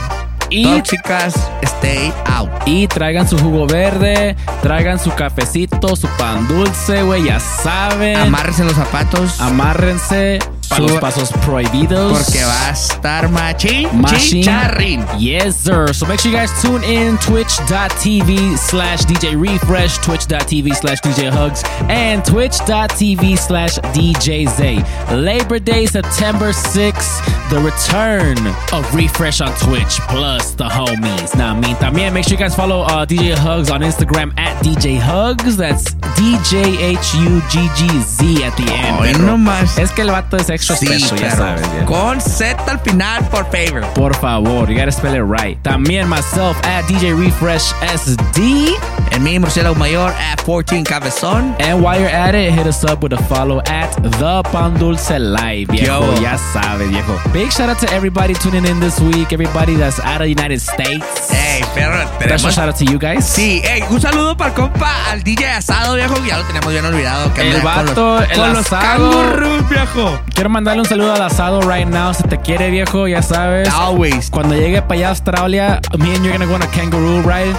Y- 0.51 0.63
Tóxicas, 0.63 1.35
stay 1.61 2.11
out. 2.25 2.49
Y 2.65 2.87
traigan 2.87 3.27
su 3.29 3.37
jugo 3.37 3.67
verde, 3.67 4.35
traigan 4.63 4.97
su 4.97 5.11
cafecito, 5.13 5.95
su 5.95 6.07
pan 6.17 6.47
dulce, 6.47 7.03
güey, 7.03 7.25
ya 7.25 7.39
saben. 7.39 8.17
Amárrense 8.17 8.63
los 8.63 8.73
zapatos. 8.73 9.39
Amárrense 9.39 10.39
para 10.69 10.81
los 10.81 10.91
pasos 10.99 11.31
prohibidos. 11.45 12.17
Porque 12.17 12.43
va 12.43 12.67
a 12.67 12.71
estar 12.71 13.29
machín, 13.29 13.89
chicharrín. 14.05 15.05
Yes, 15.17 15.55
sir. 15.55 15.93
So 15.93 16.05
make 16.05 16.19
sure 16.19 16.31
you 16.31 16.37
guys 16.37 16.51
tune 16.61 16.83
in 16.83 17.17
twitch.tv 17.19 18.57
slash 18.57 19.01
DJ 19.05 19.39
Refresh, 19.39 19.97
twitch.tv 19.99 20.75
slash 20.75 20.99
DJ 21.01 21.29
Hugs, 21.31 21.63
and 21.89 22.23
twitch.tv 22.23 23.37
slash 23.37 23.77
DJ 23.93 24.47
Zay. 24.47 24.83
Labor 25.15 25.59
Day, 25.59 25.85
September 25.85 26.49
6th, 26.49 27.49
the 27.49 27.59
return 27.59 28.37
of 28.73 28.93
Refresh 28.93 29.41
on 29.41 29.51
Twitch, 29.57 29.99
plus 30.07 30.51
the 30.53 30.65
homies. 30.65 31.35
Now, 31.35 31.55
I 31.55 31.59
mean, 31.59 31.75
también 31.77 32.13
make 32.13 32.25
sure 32.25 32.33
you 32.33 32.37
guys 32.37 32.55
follow 32.55 32.81
uh, 32.81 33.05
DJ 33.05 33.35
Hugs 33.35 33.69
on 33.71 33.81
Instagram 33.81 34.37
at 34.37 34.61
DJ 34.63 34.97
Hugs. 34.99 35.57
That's 35.57 35.93
DJ 36.19 36.77
H 36.79 37.13
U 37.15 37.41
G 37.49 37.67
G 37.75 37.87
Z 38.01 38.43
at 38.43 38.55
the 38.57 38.71
end. 38.71 38.99
Perro. 38.99 39.25
no 39.25 39.37
más. 39.37 39.77
Es 39.77 39.91
que 39.91 40.01
el 40.01 40.11
vato 40.11 40.37
es 40.37 40.49
extra 40.59 40.75
Sí, 40.75 40.85
special, 40.87 41.17
ya 41.19 41.29
perro. 41.29 41.37
sabes. 41.37 41.67
ya. 41.79 41.85
Con 41.85 42.21
Z 42.21 42.63
al 42.71 42.79
final, 42.81 43.23
por 43.29 43.45
favor. 43.49 43.81
Por 43.93 44.15
favor, 44.15 44.69
you 44.69 44.75
gotta 44.77 44.91
spell 44.91 45.15
it 45.15 45.23
right. 45.23 45.57
También 45.63 46.07
myself 46.09 46.57
at 46.65 46.85
DJ 46.87 47.13
Refresh 47.15 47.73
SD. 47.95 48.75
En 49.11 49.23
mi 49.23 49.39
murciélago 49.39 49.73
mayor 49.75 50.11
at 50.11 50.39
14 50.45 50.83
Cabezón. 50.83 51.55
And 51.59 51.81
while 51.83 51.99
you're 51.99 52.09
at 52.13 52.35
it, 52.35 52.53
hit 52.53 52.67
us 52.67 52.83
up 52.83 53.01
with 53.01 53.13
a 53.13 53.17
follow 53.23 53.59
at 53.65 53.89
The 54.19 54.43
Pan 54.51 54.75
Dulce 54.77 55.17
Live, 55.17 55.67
viejo. 55.71 56.13
Yo. 56.15 56.21
Ya 56.21 56.37
sabes, 56.53 56.89
viejo. 56.89 57.17
Big 57.33 57.51
shout 57.51 57.69
out 57.69 57.79
to 57.79 57.87
everybody 57.91 58.33
tuning 58.35 58.65
in 58.65 58.79
this 58.79 58.99
week, 58.99 59.33
everybody 59.33 59.75
that's 59.75 59.99
out 60.01 60.21
of 60.21 60.27
the 60.27 60.29
United 60.29 60.59
States. 60.61 61.31
Ey, 61.31 61.63
perro, 61.73 62.05
Special 62.19 62.19
tenemos... 62.19 62.53
shout 62.53 62.67
out 62.69 62.75
to 62.77 62.85
you 62.85 62.99
guys. 62.99 63.25
Sí, 63.25 63.61
ey, 63.63 63.81
un 63.89 63.99
saludo 63.99 64.37
para 64.37 64.51
el 64.51 64.55
compa, 64.55 65.09
al 65.09 65.23
DJ 65.23 65.49
asado, 65.49 65.95
viejo, 65.95 66.15
ya 66.25 66.37
lo 66.37 66.43
teníamos 66.45 66.71
bien 66.71 66.85
olvidado. 66.85 67.33
Que 67.33 67.41
El 67.49 67.55
anda 67.57 67.73
con 67.73 67.85
vato, 67.87 68.19
los, 68.19 68.29
el 68.29 68.37
con 68.37 68.53
los 68.53 68.65
asado. 68.71 69.11
kangaroos, 69.11 69.69
viejo. 69.69 70.19
Quiero 70.35 70.48
mandarle 70.49 70.81
un 70.81 70.87
saludo 70.87 71.13
al 71.13 71.21
asado 71.21 71.61
right 71.61 71.87
now. 71.87 72.13
Si 72.13 72.23
te 72.23 72.39
quiere, 72.39 72.69
viejo, 72.69 73.07
ya 73.07 73.21
sabes. 73.21 73.69
Always. 73.69 74.29
Cuando 74.29 74.55
llegue 74.55 74.81
para 74.81 74.95
allá 74.95 75.07
a 75.07 75.09
Australia, 75.11 75.81
me 75.97 76.15
and 76.15 76.23
you're 76.23 76.31
gonna 76.31 76.45
go 76.45 76.55
on 76.55 76.63
a 76.63 76.67
kangaroo 76.67 77.21
ride. 77.21 77.55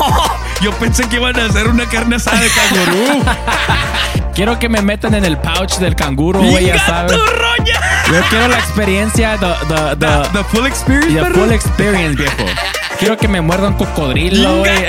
yo 0.60 0.72
pensé 0.72 1.08
que 1.08 1.16
iban 1.16 1.38
a 1.38 1.46
hacer 1.46 1.68
una 1.68 1.86
carne 1.86 2.16
asada 2.16 2.40
de 2.40 2.48
cangurú. 2.48 3.24
Quiero 4.34 4.58
que 4.58 4.68
me 4.68 4.80
metan 4.80 5.14
en 5.14 5.24
el 5.24 5.36
pouch 5.36 5.78
del 5.78 5.94
canguro, 5.94 6.40
güey, 6.40 6.66
ya 6.66 6.74
¡Inga 6.74 6.86
sabes. 6.86 7.12
Yo 7.12 8.20
quiero 8.30 8.48
la 8.48 8.58
experiencia, 8.58 9.36
the, 9.36 9.46
the, 9.68 9.96
the, 9.96 10.28
The 10.32 10.44
full 10.44 10.66
experience, 10.66 11.28
the 11.28 11.34
full 11.34 11.52
experience, 11.52 12.16
viejo. 12.16 12.44
Quiero 12.98 13.16
que 13.16 13.28
me 13.28 13.40
muerda 13.40 13.68
un 13.68 13.74
cocodrilo, 13.74 14.58
güey. 14.58 14.86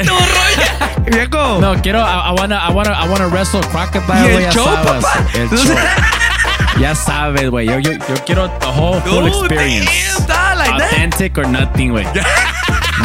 Viejo. 1.12 1.60
No, 1.60 1.82
quiero, 1.82 2.00
I, 2.00 2.30
I 2.30 2.32
wanna, 2.38 2.58
I 2.58 2.72
wanna, 2.72 2.92
I 2.94 3.08
wanna 3.10 3.28
wrestle 3.28 3.60
¿Y 3.60 3.64
crocodile, 3.64 4.32
güey, 4.34 4.44
ya 4.44 4.52
show, 4.52 4.66
sabes. 4.66 5.04
papá? 5.04 5.26
El 5.34 5.50
show. 5.50 5.76
Ya 6.80 6.96
sabes, 6.96 7.50
güey. 7.50 7.68
Yo, 7.68 7.80
yo, 7.80 7.92
yo 7.92 8.16
quiero 8.26 8.50
the 8.60 8.66
whole 8.68 9.00
full 9.02 9.28
experience. 9.28 10.26
damn, 10.28 10.58
like 10.58 10.78
that. 10.78 10.92
Authentic 10.94 11.38
or 11.38 11.46
nothing, 11.48 11.92
güey. 11.92 12.06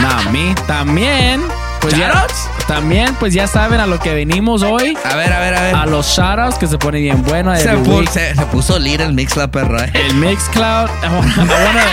Nah, 0.00 0.30
me. 0.30 0.54
También, 0.66 1.42
pues 1.80 1.94
ya, 1.96 2.08
Shoutouts? 2.08 2.48
también, 2.68 3.14
pues 3.18 3.34
ya 3.34 3.46
saben 3.46 3.80
a 3.80 3.86
lo 3.86 3.98
que 3.98 4.14
venimos 4.14 4.62
hoy. 4.62 4.96
A 5.04 5.16
ver, 5.16 5.32
a 5.32 5.40
ver, 5.40 5.54
a 5.54 5.60
ver. 5.62 5.74
A 5.74 5.86
los 5.86 6.06
shoutouts 6.06 6.56
que 6.58 6.66
se 6.66 6.78
pone 6.78 7.00
bien 7.00 7.22
bueno. 7.24 7.54
Se, 7.56 7.70
every 7.70 7.84
pu- 7.84 7.98
week. 8.00 8.08
se, 8.10 8.34
se 8.34 8.46
puso 8.46 8.78
lit 8.78 9.00
el 9.00 9.12
mix 9.12 9.36
la 9.36 9.50
perra. 9.50 9.84
eh. 9.86 9.92
El 9.94 10.14
Mixcloud. 10.14 10.88
I 11.02 11.08
wanna, 11.08 11.32
I 11.34 11.64
wanna, 11.64 11.86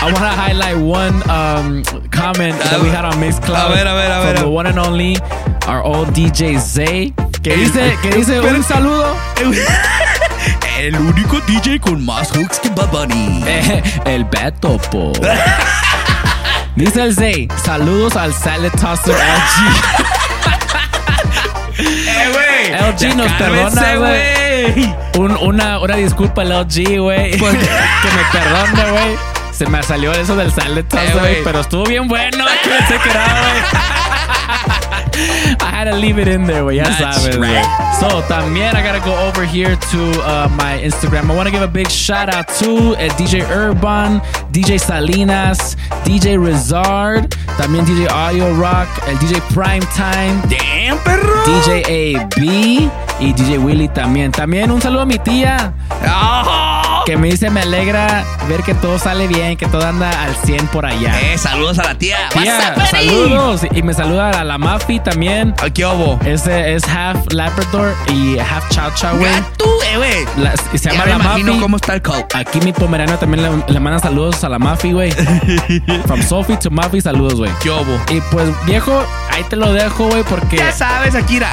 I 0.00 0.12
wanna 0.12 0.32
highlight 0.36 0.76
one 0.76 1.22
um, 1.30 1.82
comment 2.10 2.58
that 2.64 2.80
we 2.82 2.88
had 2.90 3.04
on 3.04 3.18
Mixcloud. 3.20 3.56
A 3.56 3.68
ver, 3.68 3.86
a 3.86 3.94
ver, 3.94 4.10
a 4.12 4.20
ver. 4.20 4.34
From 4.36 4.44
the 4.44 4.50
one 4.50 4.66
and 4.66 4.78
only, 4.78 5.16
our 5.66 5.82
old 5.82 6.08
DJ 6.14 6.58
Zay. 6.58 7.12
Que 7.42 7.56
dice, 7.56 7.96
que 8.02 8.10
dice 8.12 8.40
un 8.40 8.62
saludo. 8.62 9.16
El 10.82 10.96
único 10.96 11.38
DJ 11.46 11.78
con 11.78 12.04
más 12.04 12.30
hooks 12.32 12.58
que 12.58 12.68
Bad 12.70 12.88
Bunny. 12.90 13.44
Eh, 13.46 13.82
el 14.04 14.24
Beto, 14.24 14.78
po. 14.90 15.12
Dice 16.76 17.02
el 17.04 17.14
Zay, 17.14 17.46
saludos 17.62 18.16
al 18.16 18.34
Salad 18.34 18.70
Tosser 18.72 19.14
LG. 19.14 20.12
Eh, 21.78 22.30
güey. 22.32 22.92
LG 22.92 23.16
nos 23.16 23.32
perdona, 23.32 23.94
güey. 23.96 24.94
Un- 25.18 25.36
una, 25.40 25.78
una 25.80 25.96
disculpa 25.96 26.42
al 26.42 26.50
LG, 26.50 26.98
güey. 27.00 27.30
Que 27.32 27.38
me 27.46 28.24
perdone, 28.32 28.90
güey. 28.90 29.16
Se 29.52 29.66
me 29.66 29.82
salió 29.82 30.12
eso 30.12 30.36
del 30.36 30.52
Salad 30.52 30.84
Tosser, 30.84 31.08
Eh, 31.08 31.12
güey. 31.12 31.20
güey. 31.32 31.44
Pero 31.44 31.60
estuvo 31.60 31.84
bien 31.84 32.06
bueno. 32.08 32.44
Que 32.62 33.10
era, 33.10 33.24
güey. 33.24 34.01
I 35.60 35.70
had 35.70 35.84
to 35.84 35.96
leave 35.96 36.18
it 36.18 36.28
in 36.28 36.44
there, 36.46 36.64
That's 36.64 37.24
sabes, 37.24 37.36
güey. 37.36 37.40
right. 37.40 37.66
So, 38.00 38.22
también 38.22 38.74
I 38.74 38.82
gotta 38.82 39.00
go 39.04 39.14
over 39.28 39.44
here 39.44 39.76
to 39.76 40.00
uh, 40.22 40.48
my 40.56 40.80
Instagram. 40.82 41.30
I 41.30 41.36
want 41.36 41.46
to 41.46 41.52
give 41.52 41.62
a 41.62 41.68
big 41.68 41.88
shout 41.90 42.28
out 42.28 42.48
to 42.60 42.94
el 42.98 43.10
DJ 43.16 43.42
Urban, 43.50 44.20
DJ 44.52 44.78
Salinas, 44.78 45.76
DJ 46.04 46.38
Rizard, 46.38 47.28
también 47.58 47.84
DJ 47.84 48.08
Audio 48.08 48.54
Rock, 48.56 48.88
el 49.08 49.16
DJ 49.18 49.40
Primetime, 49.52 50.40
Damn, 50.50 50.98
perro. 51.04 51.44
DJ 51.46 52.16
AB 52.16 52.90
y 53.20 53.32
DJ 53.32 53.58
Willy 53.58 53.88
también. 53.88 54.32
También 54.32 54.70
un 54.70 54.80
saludo 54.80 55.02
a 55.02 55.06
mi 55.06 55.18
tía. 55.18 55.72
Ah. 56.04 56.81
Que 57.04 57.16
me 57.16 57.28
dice, 57.28 57.50
me 57.50 57.62
alegra 57.62 58.24
ver 58.48 58.62
que 58.62 58.74
todo 58.74 58.98
sale 58.98 59.26
bien, 59.26 59.56
que 59.56 59.66
todo 59.66 59.86
anda 59.86 60.10
al 60.22 60.34
100 60.36 60.68
por 60.68 60.86
allá. 60.86 61.20
Eh, 61.20 61.36
saludos 61.38 61.78
a 61.80 61.84
la 61.84 61.94
tía. 61.96 62.16
Tía, 62.32 62.74
up, 62.76 62.86
saludos. 62.86 63.62
Y 63.72 63.82
me 63.82 63.92
saluda 63.92 64.30
a 64.30 64.44
la 64.44 64.56
Mafi 64.58 65.00
también. 65.00 65.54
Ay, 65.60 65.70
¿Qué? 65.72 66.18
Ese 66.24 66.74
es 66.74 66.84
half 66.88 67.18
Labrador 67.32 67.92
y 68.12 68.38
half 68.38 68.68
Chow 68.70 68.90
Chow, 68.94 69.16
güey. 69.18 69.32
Eh, 69.32 69.96
güey. 69.96 70.48
Se 70.78 70.88
Ya 70.88 70.92
llama 70.92 71.04
me 71.04 71.10
la 71.10 71.16
imagino 71.16 71.52
Mafi. 71.52 71.60
cómo 71.62 71.76
está 71.76 71.94
el 71.94 72.02
coat. 72.02 72.34
Aquí 72.34 72.60
mi 72.60 72.72
pomerano 72.72 73.18
también 73.18 73.42
le, 73.42 73.72
le 73.72 73.80
manda 73.80 73.98
saludos 73.98 74.42
a 74.44 74.48
la 74.48 74.58
Mafi, 74.58 74.92
güey. 74.92 75.10
From 76.06 76.22
Sophie 76.22 76.56
to 76.58 76.70
Mafi, 76.70 77.00
saludos, 77.00 77.34
güey. 77.34 77.50
¿Qué 77.62 77.70
hubo? 77.70 78.00
Y 78.10 78.20
pues, 78.30 78.48
viejo, 78.64 79.02
ahí 79.30 79.42
te 79.44 79.56
lo 79.56 79.72
dejo, 79.72 80.06
güey, 80.08 80.22
porque... 80.22 80.56
Ya 80.58 80.72
sabes, 80.72 81.14
Akira. 81.14 81.50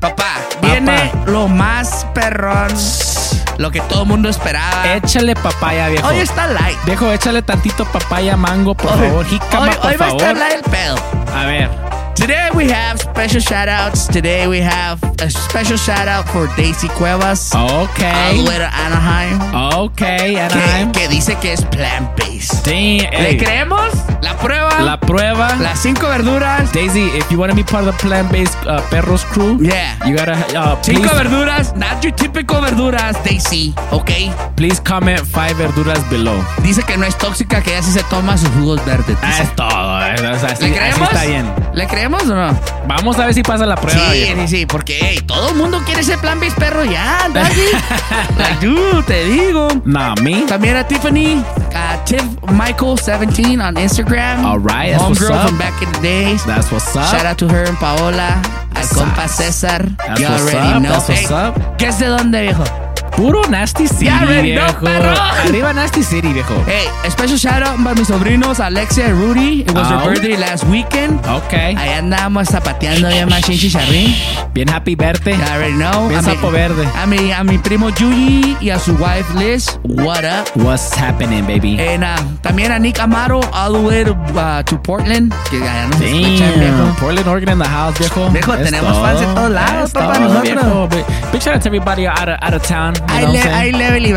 Papá, 0.00 0.34
viene 0.60 1.12
lo 1.26 1.48
más 1.48 2.06
perrón. 2.12 2.68
Lo 3.58 3.70
que 3.70 3.80
todo 3.82 4.02
el 4.02 4.08
mundo 4.08 4.28
esperaba. 4.28 4.94
Échale 4.94 5.34
papaya, 5.34 5.88
viejo. 5.88 6.06
Hoy 6.08 6.18
está 6.18 6.46
light. 6.48 6.78
Viejo, 6.84 7.10
échale 7.12 7.42
tantito 7.42 7.84
papaya, 7.84 8.36
mango, 8.36 8.74
por 8.74 8.92
Hoy- 8.92 8.98
favor. 9.08 9.26
Jícama, 9.26 9.66
hoy, 9.66 9.70
por 9.76 9.86
hoy 9.90 9.96
va 9.96 10.06
a 10.06 10.08
estar 10.10 10.36
favor. 10.36 10.36
light 10.38 10.64
el 10.64 10.70
pedo. 10.70 10.94
A 11.34 11.44
ver. 11.46 11.70
Today 12.14 12.50
we 12.54 12.68
have 12.70 13.00
special 13.00 13.40
shout 13.40 13.68
outs. 13.68 14.06
Today 14.06 14.46
we 14.46 14.60
have 14.60 15.02
a 15.20 15.30
special 15.30 15.76
shout 15.76 16.06
out 16.08 16.28
for 16.28 16.46
Daisy 16.56 16.88
Cuevas. 16.88 17.52
Ok. 17.54 18.02
All 18.04 18.34
the 18.36 18.44
way 18.48 18.58
to 18.58 18.68
Anaheim. 18.70 19.40
Ok, 19.80 19.96
Que, 19.96 20.38
Anaheim. 20.38 20.92
que 20.92 21.08
dice 21.08 21.36
que 21.40 21.52
es 21.52 21.62
plant 21.64 22.14
based. 22.16 22.64
Sí, 22.64 23.00
¿Le 23.10 23.36
creemos? 23.38 23.92
La 24.20 24.36
prueba. 24.36 24.80
La 24.80 25.00
prueba. 25.00 25.56
las 25.56 25.80
cinco 25.80 26.06
verduras. 26.08 26.70
Daisy, 26.72 27.08
if 27.16 27.28
you 27.30 27.38
want 27.38 27.50
to 27.50 27.56
be 27.56 27.64
part 27.64 27.86
of 27.86 27.96
the 27.96 28.02
plant-based 28.06 28.56
uh, 28.66 28.80
perros 28.90 29.24
crew, 29.24 29.58
Yeah. 29.60 29.96
you 30.06 30.14
gotta 30.16 30.32
uh, 30.56 30.76
please, 30.82 30.98
Cinco 31.00 31.14
verduras, 31.16 31.74
not 31.76 32.04
your 32.04 32.12
typical 32.14 32.60
verduras, 32.60 33.16
Daisy, 33.24 33.74
¿ok? 33.90 34.10
please 34.56 34.80
comment 34.80 35.20
five 35.26 35.54
verduras 35.56 35.98
below. 36.10 36.36
Dice 36.62 36.82
que 36.84 36.96
no 36.96 37.04
es 37.06 37.16
tóxica, 37.16 37.62
que 37.62 37.70
ella 37.72 37.82
sí 37.82 37.92
se 37.92 38.02
toma 38.04 38.36
sus 38.36 38.48
jugos 38.50 38.84
verdes. 38.84 39.16
Dice. 39.20 39.42
es 39.42 39.56
todo. 39.56 39.66
o 39.68 40.38
sea, 40.38 40.50
así, 40.50 40.68
¿Le 40.68 40.70
así 40.70 40.72
creemos? 40.78 41.08
está 41.12 41.24
bien. 41.24 41.52
¿Le 41.74 41.86
creemos 41.86 42.01
o 42.06 42.34
no? 42.34 42.58
Vamos 42.86 43.18
a 43.18 43.26
ver 43.26 43.34
si 43.34 43.42
pasa 43.42 43.64
la 43.66 43.76
prueba. 43.76 44.00
Sí, 44.12 44.18
viejo. 44.18 44.40
sí, 44.42 44.48
sí, 44.48 44.66
porque 44.66 44.98
hey, 45.00 45.20
todo 45.26 45.50
el 45.50 45.54
mundo 45.56 45.80
quiere 45.84 46.02
ser 46.02 46.18
plan 46.18 46.40
based 46.40 46.58
perro 46.58 46.84
ya, 46.84 47.28
like, 48.38 48.66
dude, 48.66 49.02
te 49.06 49.24
digo. 49.24 49.68
Nah, 49.84 50.14
me. 50.22 50.42
También 50.46 50.76
a 50.76 50.86
Tiffany, 50.86 51.42
a 51.74 52.02
Tiff 52.04 52.22
Michael 52.52 52.98
17 52.98 53.60
on 53.60 53.76
Instagram. 53.76 54.44
All 54.44 54.58
right, 54.58 54.92
that's 54.92 55.02
what's 55.04 55.20
Homegirl 55.20 55.34
up. 55.34 55.48
from 55.48 55.58
back 55.58 55.82
in 55.82 55.92
the 55.92 56.00
days. 56.00 56.44
That's 56.44 56.70
what's 56.72 56.94
up. 56.96 57.04
Shout 57.10 57.26
out 57.26 57.38
to 57.38 57.48
her 57.48 57.64
and 57.68 57.76
Paola. 57.78 58.42
Al 58.74 58.86
compa. 58.88 59.28
César. 59.28 59.96
That's 59.98 60.20
you 60.20 60.26
what's 60.28 60.42
already 60.42 60.58
up, 60.76 60.82
know. 60.82 60.88
that's 60.90 61.08
what's 61.08 61.28
Hey, 61.28 61.34
up. 61.34 61.76
¿Qué 61.78 61.86
es 61.88 61.98
de 61.98 62.06
dónde, 62.06 62.42
viejo? 62.42 62.64
Puro 63.16 63.42
Nasty 63.48 63.86
City, 63.86 64.06
Ya 64.06 64.24
viejo. 64.24 64.80
perro. 64.80 65.12
Arriba 65.46 65.72
Nasty 65.72 66.02
City, 66.02 66.32
viejo. 66.32 66.54
Hey, 66.66 66.88
a 67.06 67.10
special 67.10 67.36
shout 67.38 67.62
out 67.62 67.76
para 67.82 67.94
mis 67.94 68.08
sobrinos 68.08 68.58
Alexia 68.58 69.08
y 69.08 69.12
Rudy. 69.12 69.60
It 69.62 69.70
was 69.72 69.86
Oh. 69.86 69.90
their 69.98 70.08
birthday 70.10 70.36
last 70.36 70.64
weekend. 70.64 71.20
Ok. 71.26 71.52
Ahí 71.52 71.76
andábamos 71.98 72.48
zapateando 72.48 73.10
ya 73.10 73.26
más 73.26 73.42
chicharrín. 73.42 74.16
Bien 74.54 74.68
happy 74.68 74.94
verte. 74.96 75.32
I 75.34 75.42
already 75.52 75.74
know. 75.74 76.08
Bien 76.08 76.18
a, 76.20 76.22
mi, 76.22 76.34
sapo 76.34 76.50
verde. 76.50 76.88
a, 77.00 77.06
mi, 77.06 77.30
a 77.32 77.44
mi 77.44 77.58
primo 77.58 77.90
Yuyi 77.90 78.56
y 78.60 78.70
a 78.70 78.78
su 78.78 78.92
wife 78.94 79.32
Liz. 79.38 79.78
What 79.84 80.24
up? 80.24 80.48
What's 80.56 80.92
happening, 80.94 81.46
baby? 81.46 81.78
And, 81.80 82.02
uh, 82.04 82.16
también 82.42 82.72
a 82.72 82.78
Nick 82.78 82.98
Amaro 82.98 83.40
all 83.52 83.72
the 83.74 83.78
way 83.80 84.04
to, 84.04 84.12
uh, 84.34 84.62
to 84.64 84.76
Portland. 84.82 85.32
Que 85.50 85.58
escuchan, 85.58 85.90
Damn. 85.90 86.60
viejo. 86.60 86.96
Portland, 86.98 87.28
Oregon 87.28 87.52
in 87.52 87.58
the 87.58 87.68
house, 87.68 87.96
viejo. 87.98 88.28
Viejo, 88.30 88.54
Es 88.54 88.64
tenemos 88.64 88.92
todo. 88.92 89.04
fans 89.04 89.20
en 89.22 89.34
todos 89.34 89.50
lados, 89.50 89.90
papá, 89.92 90.18
nosotros. 90.18 91.04
Big 91.32 91.40
shout 91.42 91.54
out 91.54 91.62
to 91.62 91.68
everybody 91.68 92.06
out 92.06 92.28
of, 92.28 92.36
out 92.42 92.54
of 92.54 92.62
town. 92.66 92.94
Hay, 93.08 93.26
le, 93.26 93.40
hay 93.40 93.72
level 93.72 94.06
y. 94.06 94.14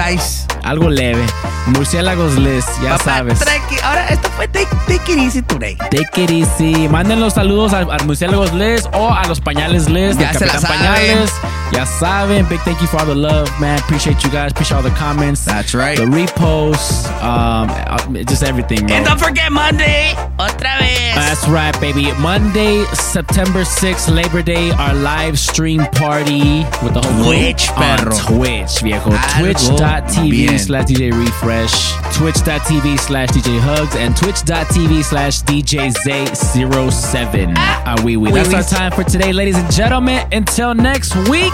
Algo 0.64 0.90
leve. 0.90 1.24
Murciélagos 1.68 2.36
list, 2.38 2.70
ya 2.84 2.92
Papá, 2.92 3.04
sabes. 3.04 3.40
tranqui- 3.40 3.82
Ahora, 3.84 4.08
esto 4.10 4.30
fue 4.36 4.48
take, 4.48 4.68
take 4.88 5.12
it 5.14 5.18
easy 5.18 5.42
today. 5.42 5.76
Take 5.90 6.24
it 6.24 6.30
easy. 6.30 6.88
Manden 6.88 7.20
los 7.20 7.34
saludos 7.34 7.74
al, 7.74 7.90
al 7.92 8.06
Murciélagos 8.06 8.54
List 8.54 8.88
o 8.94 9.12
a 9.12 9.26
los 9.26 9.40
Pañales 9.42 9.90
List. 9.90 10.20
Ya 10.20 10.32
se 10.34 10.46
la 10.46 10.60
saben. 10.60 10.78
Pañales. 10.80 11.32
Ya 11.72 11.86
saben. 11.88 12.48
Big 12.50 12.60
thank 12.62 12.80
you 12.82 12.88
for 12.88 13.00
all 13.00 13.08
the 13.08 13.16
love, 13.16 13.50
man. 13.60 13.80
Appreciate 13.80 14.24
you 14.24 14.30
guys. 14.30 14.52
Appreciate 14.52 14.78
all 14.78 14.84
the 14.84 14.96
comments. 14.96 15.44
That's 15.46 15.74
right. 15.74 15.98
The 15.98 16.06
reposts. 16.06 17.08
Um, 17.24 17.70
uh, 17.70 18.24
just 18.28 18.44
everything, 18.44 18.86
bro. 18.86 18.96
And 18.98 19.06
don't 19.06 19.20
forget 19.20 19.52
Monday. 19.52 20.14
Otra 20.38 20.78
vez. 20.80 21.16
That's 21.16 21.48
right, 21.48 21.76
baby. 21.82 22.12
Monday, 22.20 22.84
September 22.94 23.62
6th, 23.66 24.14
Labor 24.14 24.44
Day, 24.44 24.70
our 24.72 24.94
live 24.94 25.40
stream 25.40 25.84
party 25.94 26.64
with 26.84 26.94
the 26.94 27.02
whole 27.02 27.24
Twitch, 27.26 27.70
on 27.72 27.98
perro. 27.98 28.12
Twitch, 28.76 28.94
viejo. 28.94 29.10
Twitch.tv 29.40 30.60
slash 30.60 30.86
DJ 30.86 31.12
Refresh, 31.14 31.94
Twitch.tv 32.18 33.00
slash 33.00 33.30
DJ 33.30 33.60
Hugs, 33.60 33.96
and 33.96 34.16
Twitch.tv 34.18 35.04
slash 35.04 35.42
DJ 35.44 35.94
Zay07. 35.94 37.54
Ah, 37.58 37.96
wee 38.04 38.18
wee. 38.18 38.32
That's 38.32 38.54
our 38.54 38.64
time 38.64 38.92
for 38.92 39.04
today, 39.04 39.32
ladies 39.32 39.58
and 39.58 39.72
gentlemen. 39.72 40.28
Until 40.32 40.74
next 40.74 41.16
week, 41.16 41.54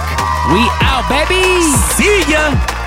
we 0.50 0.62
out, 0.82 1.06
baby. 1.10 1.62
See 1.94 2.32
ya. 2.32 2.81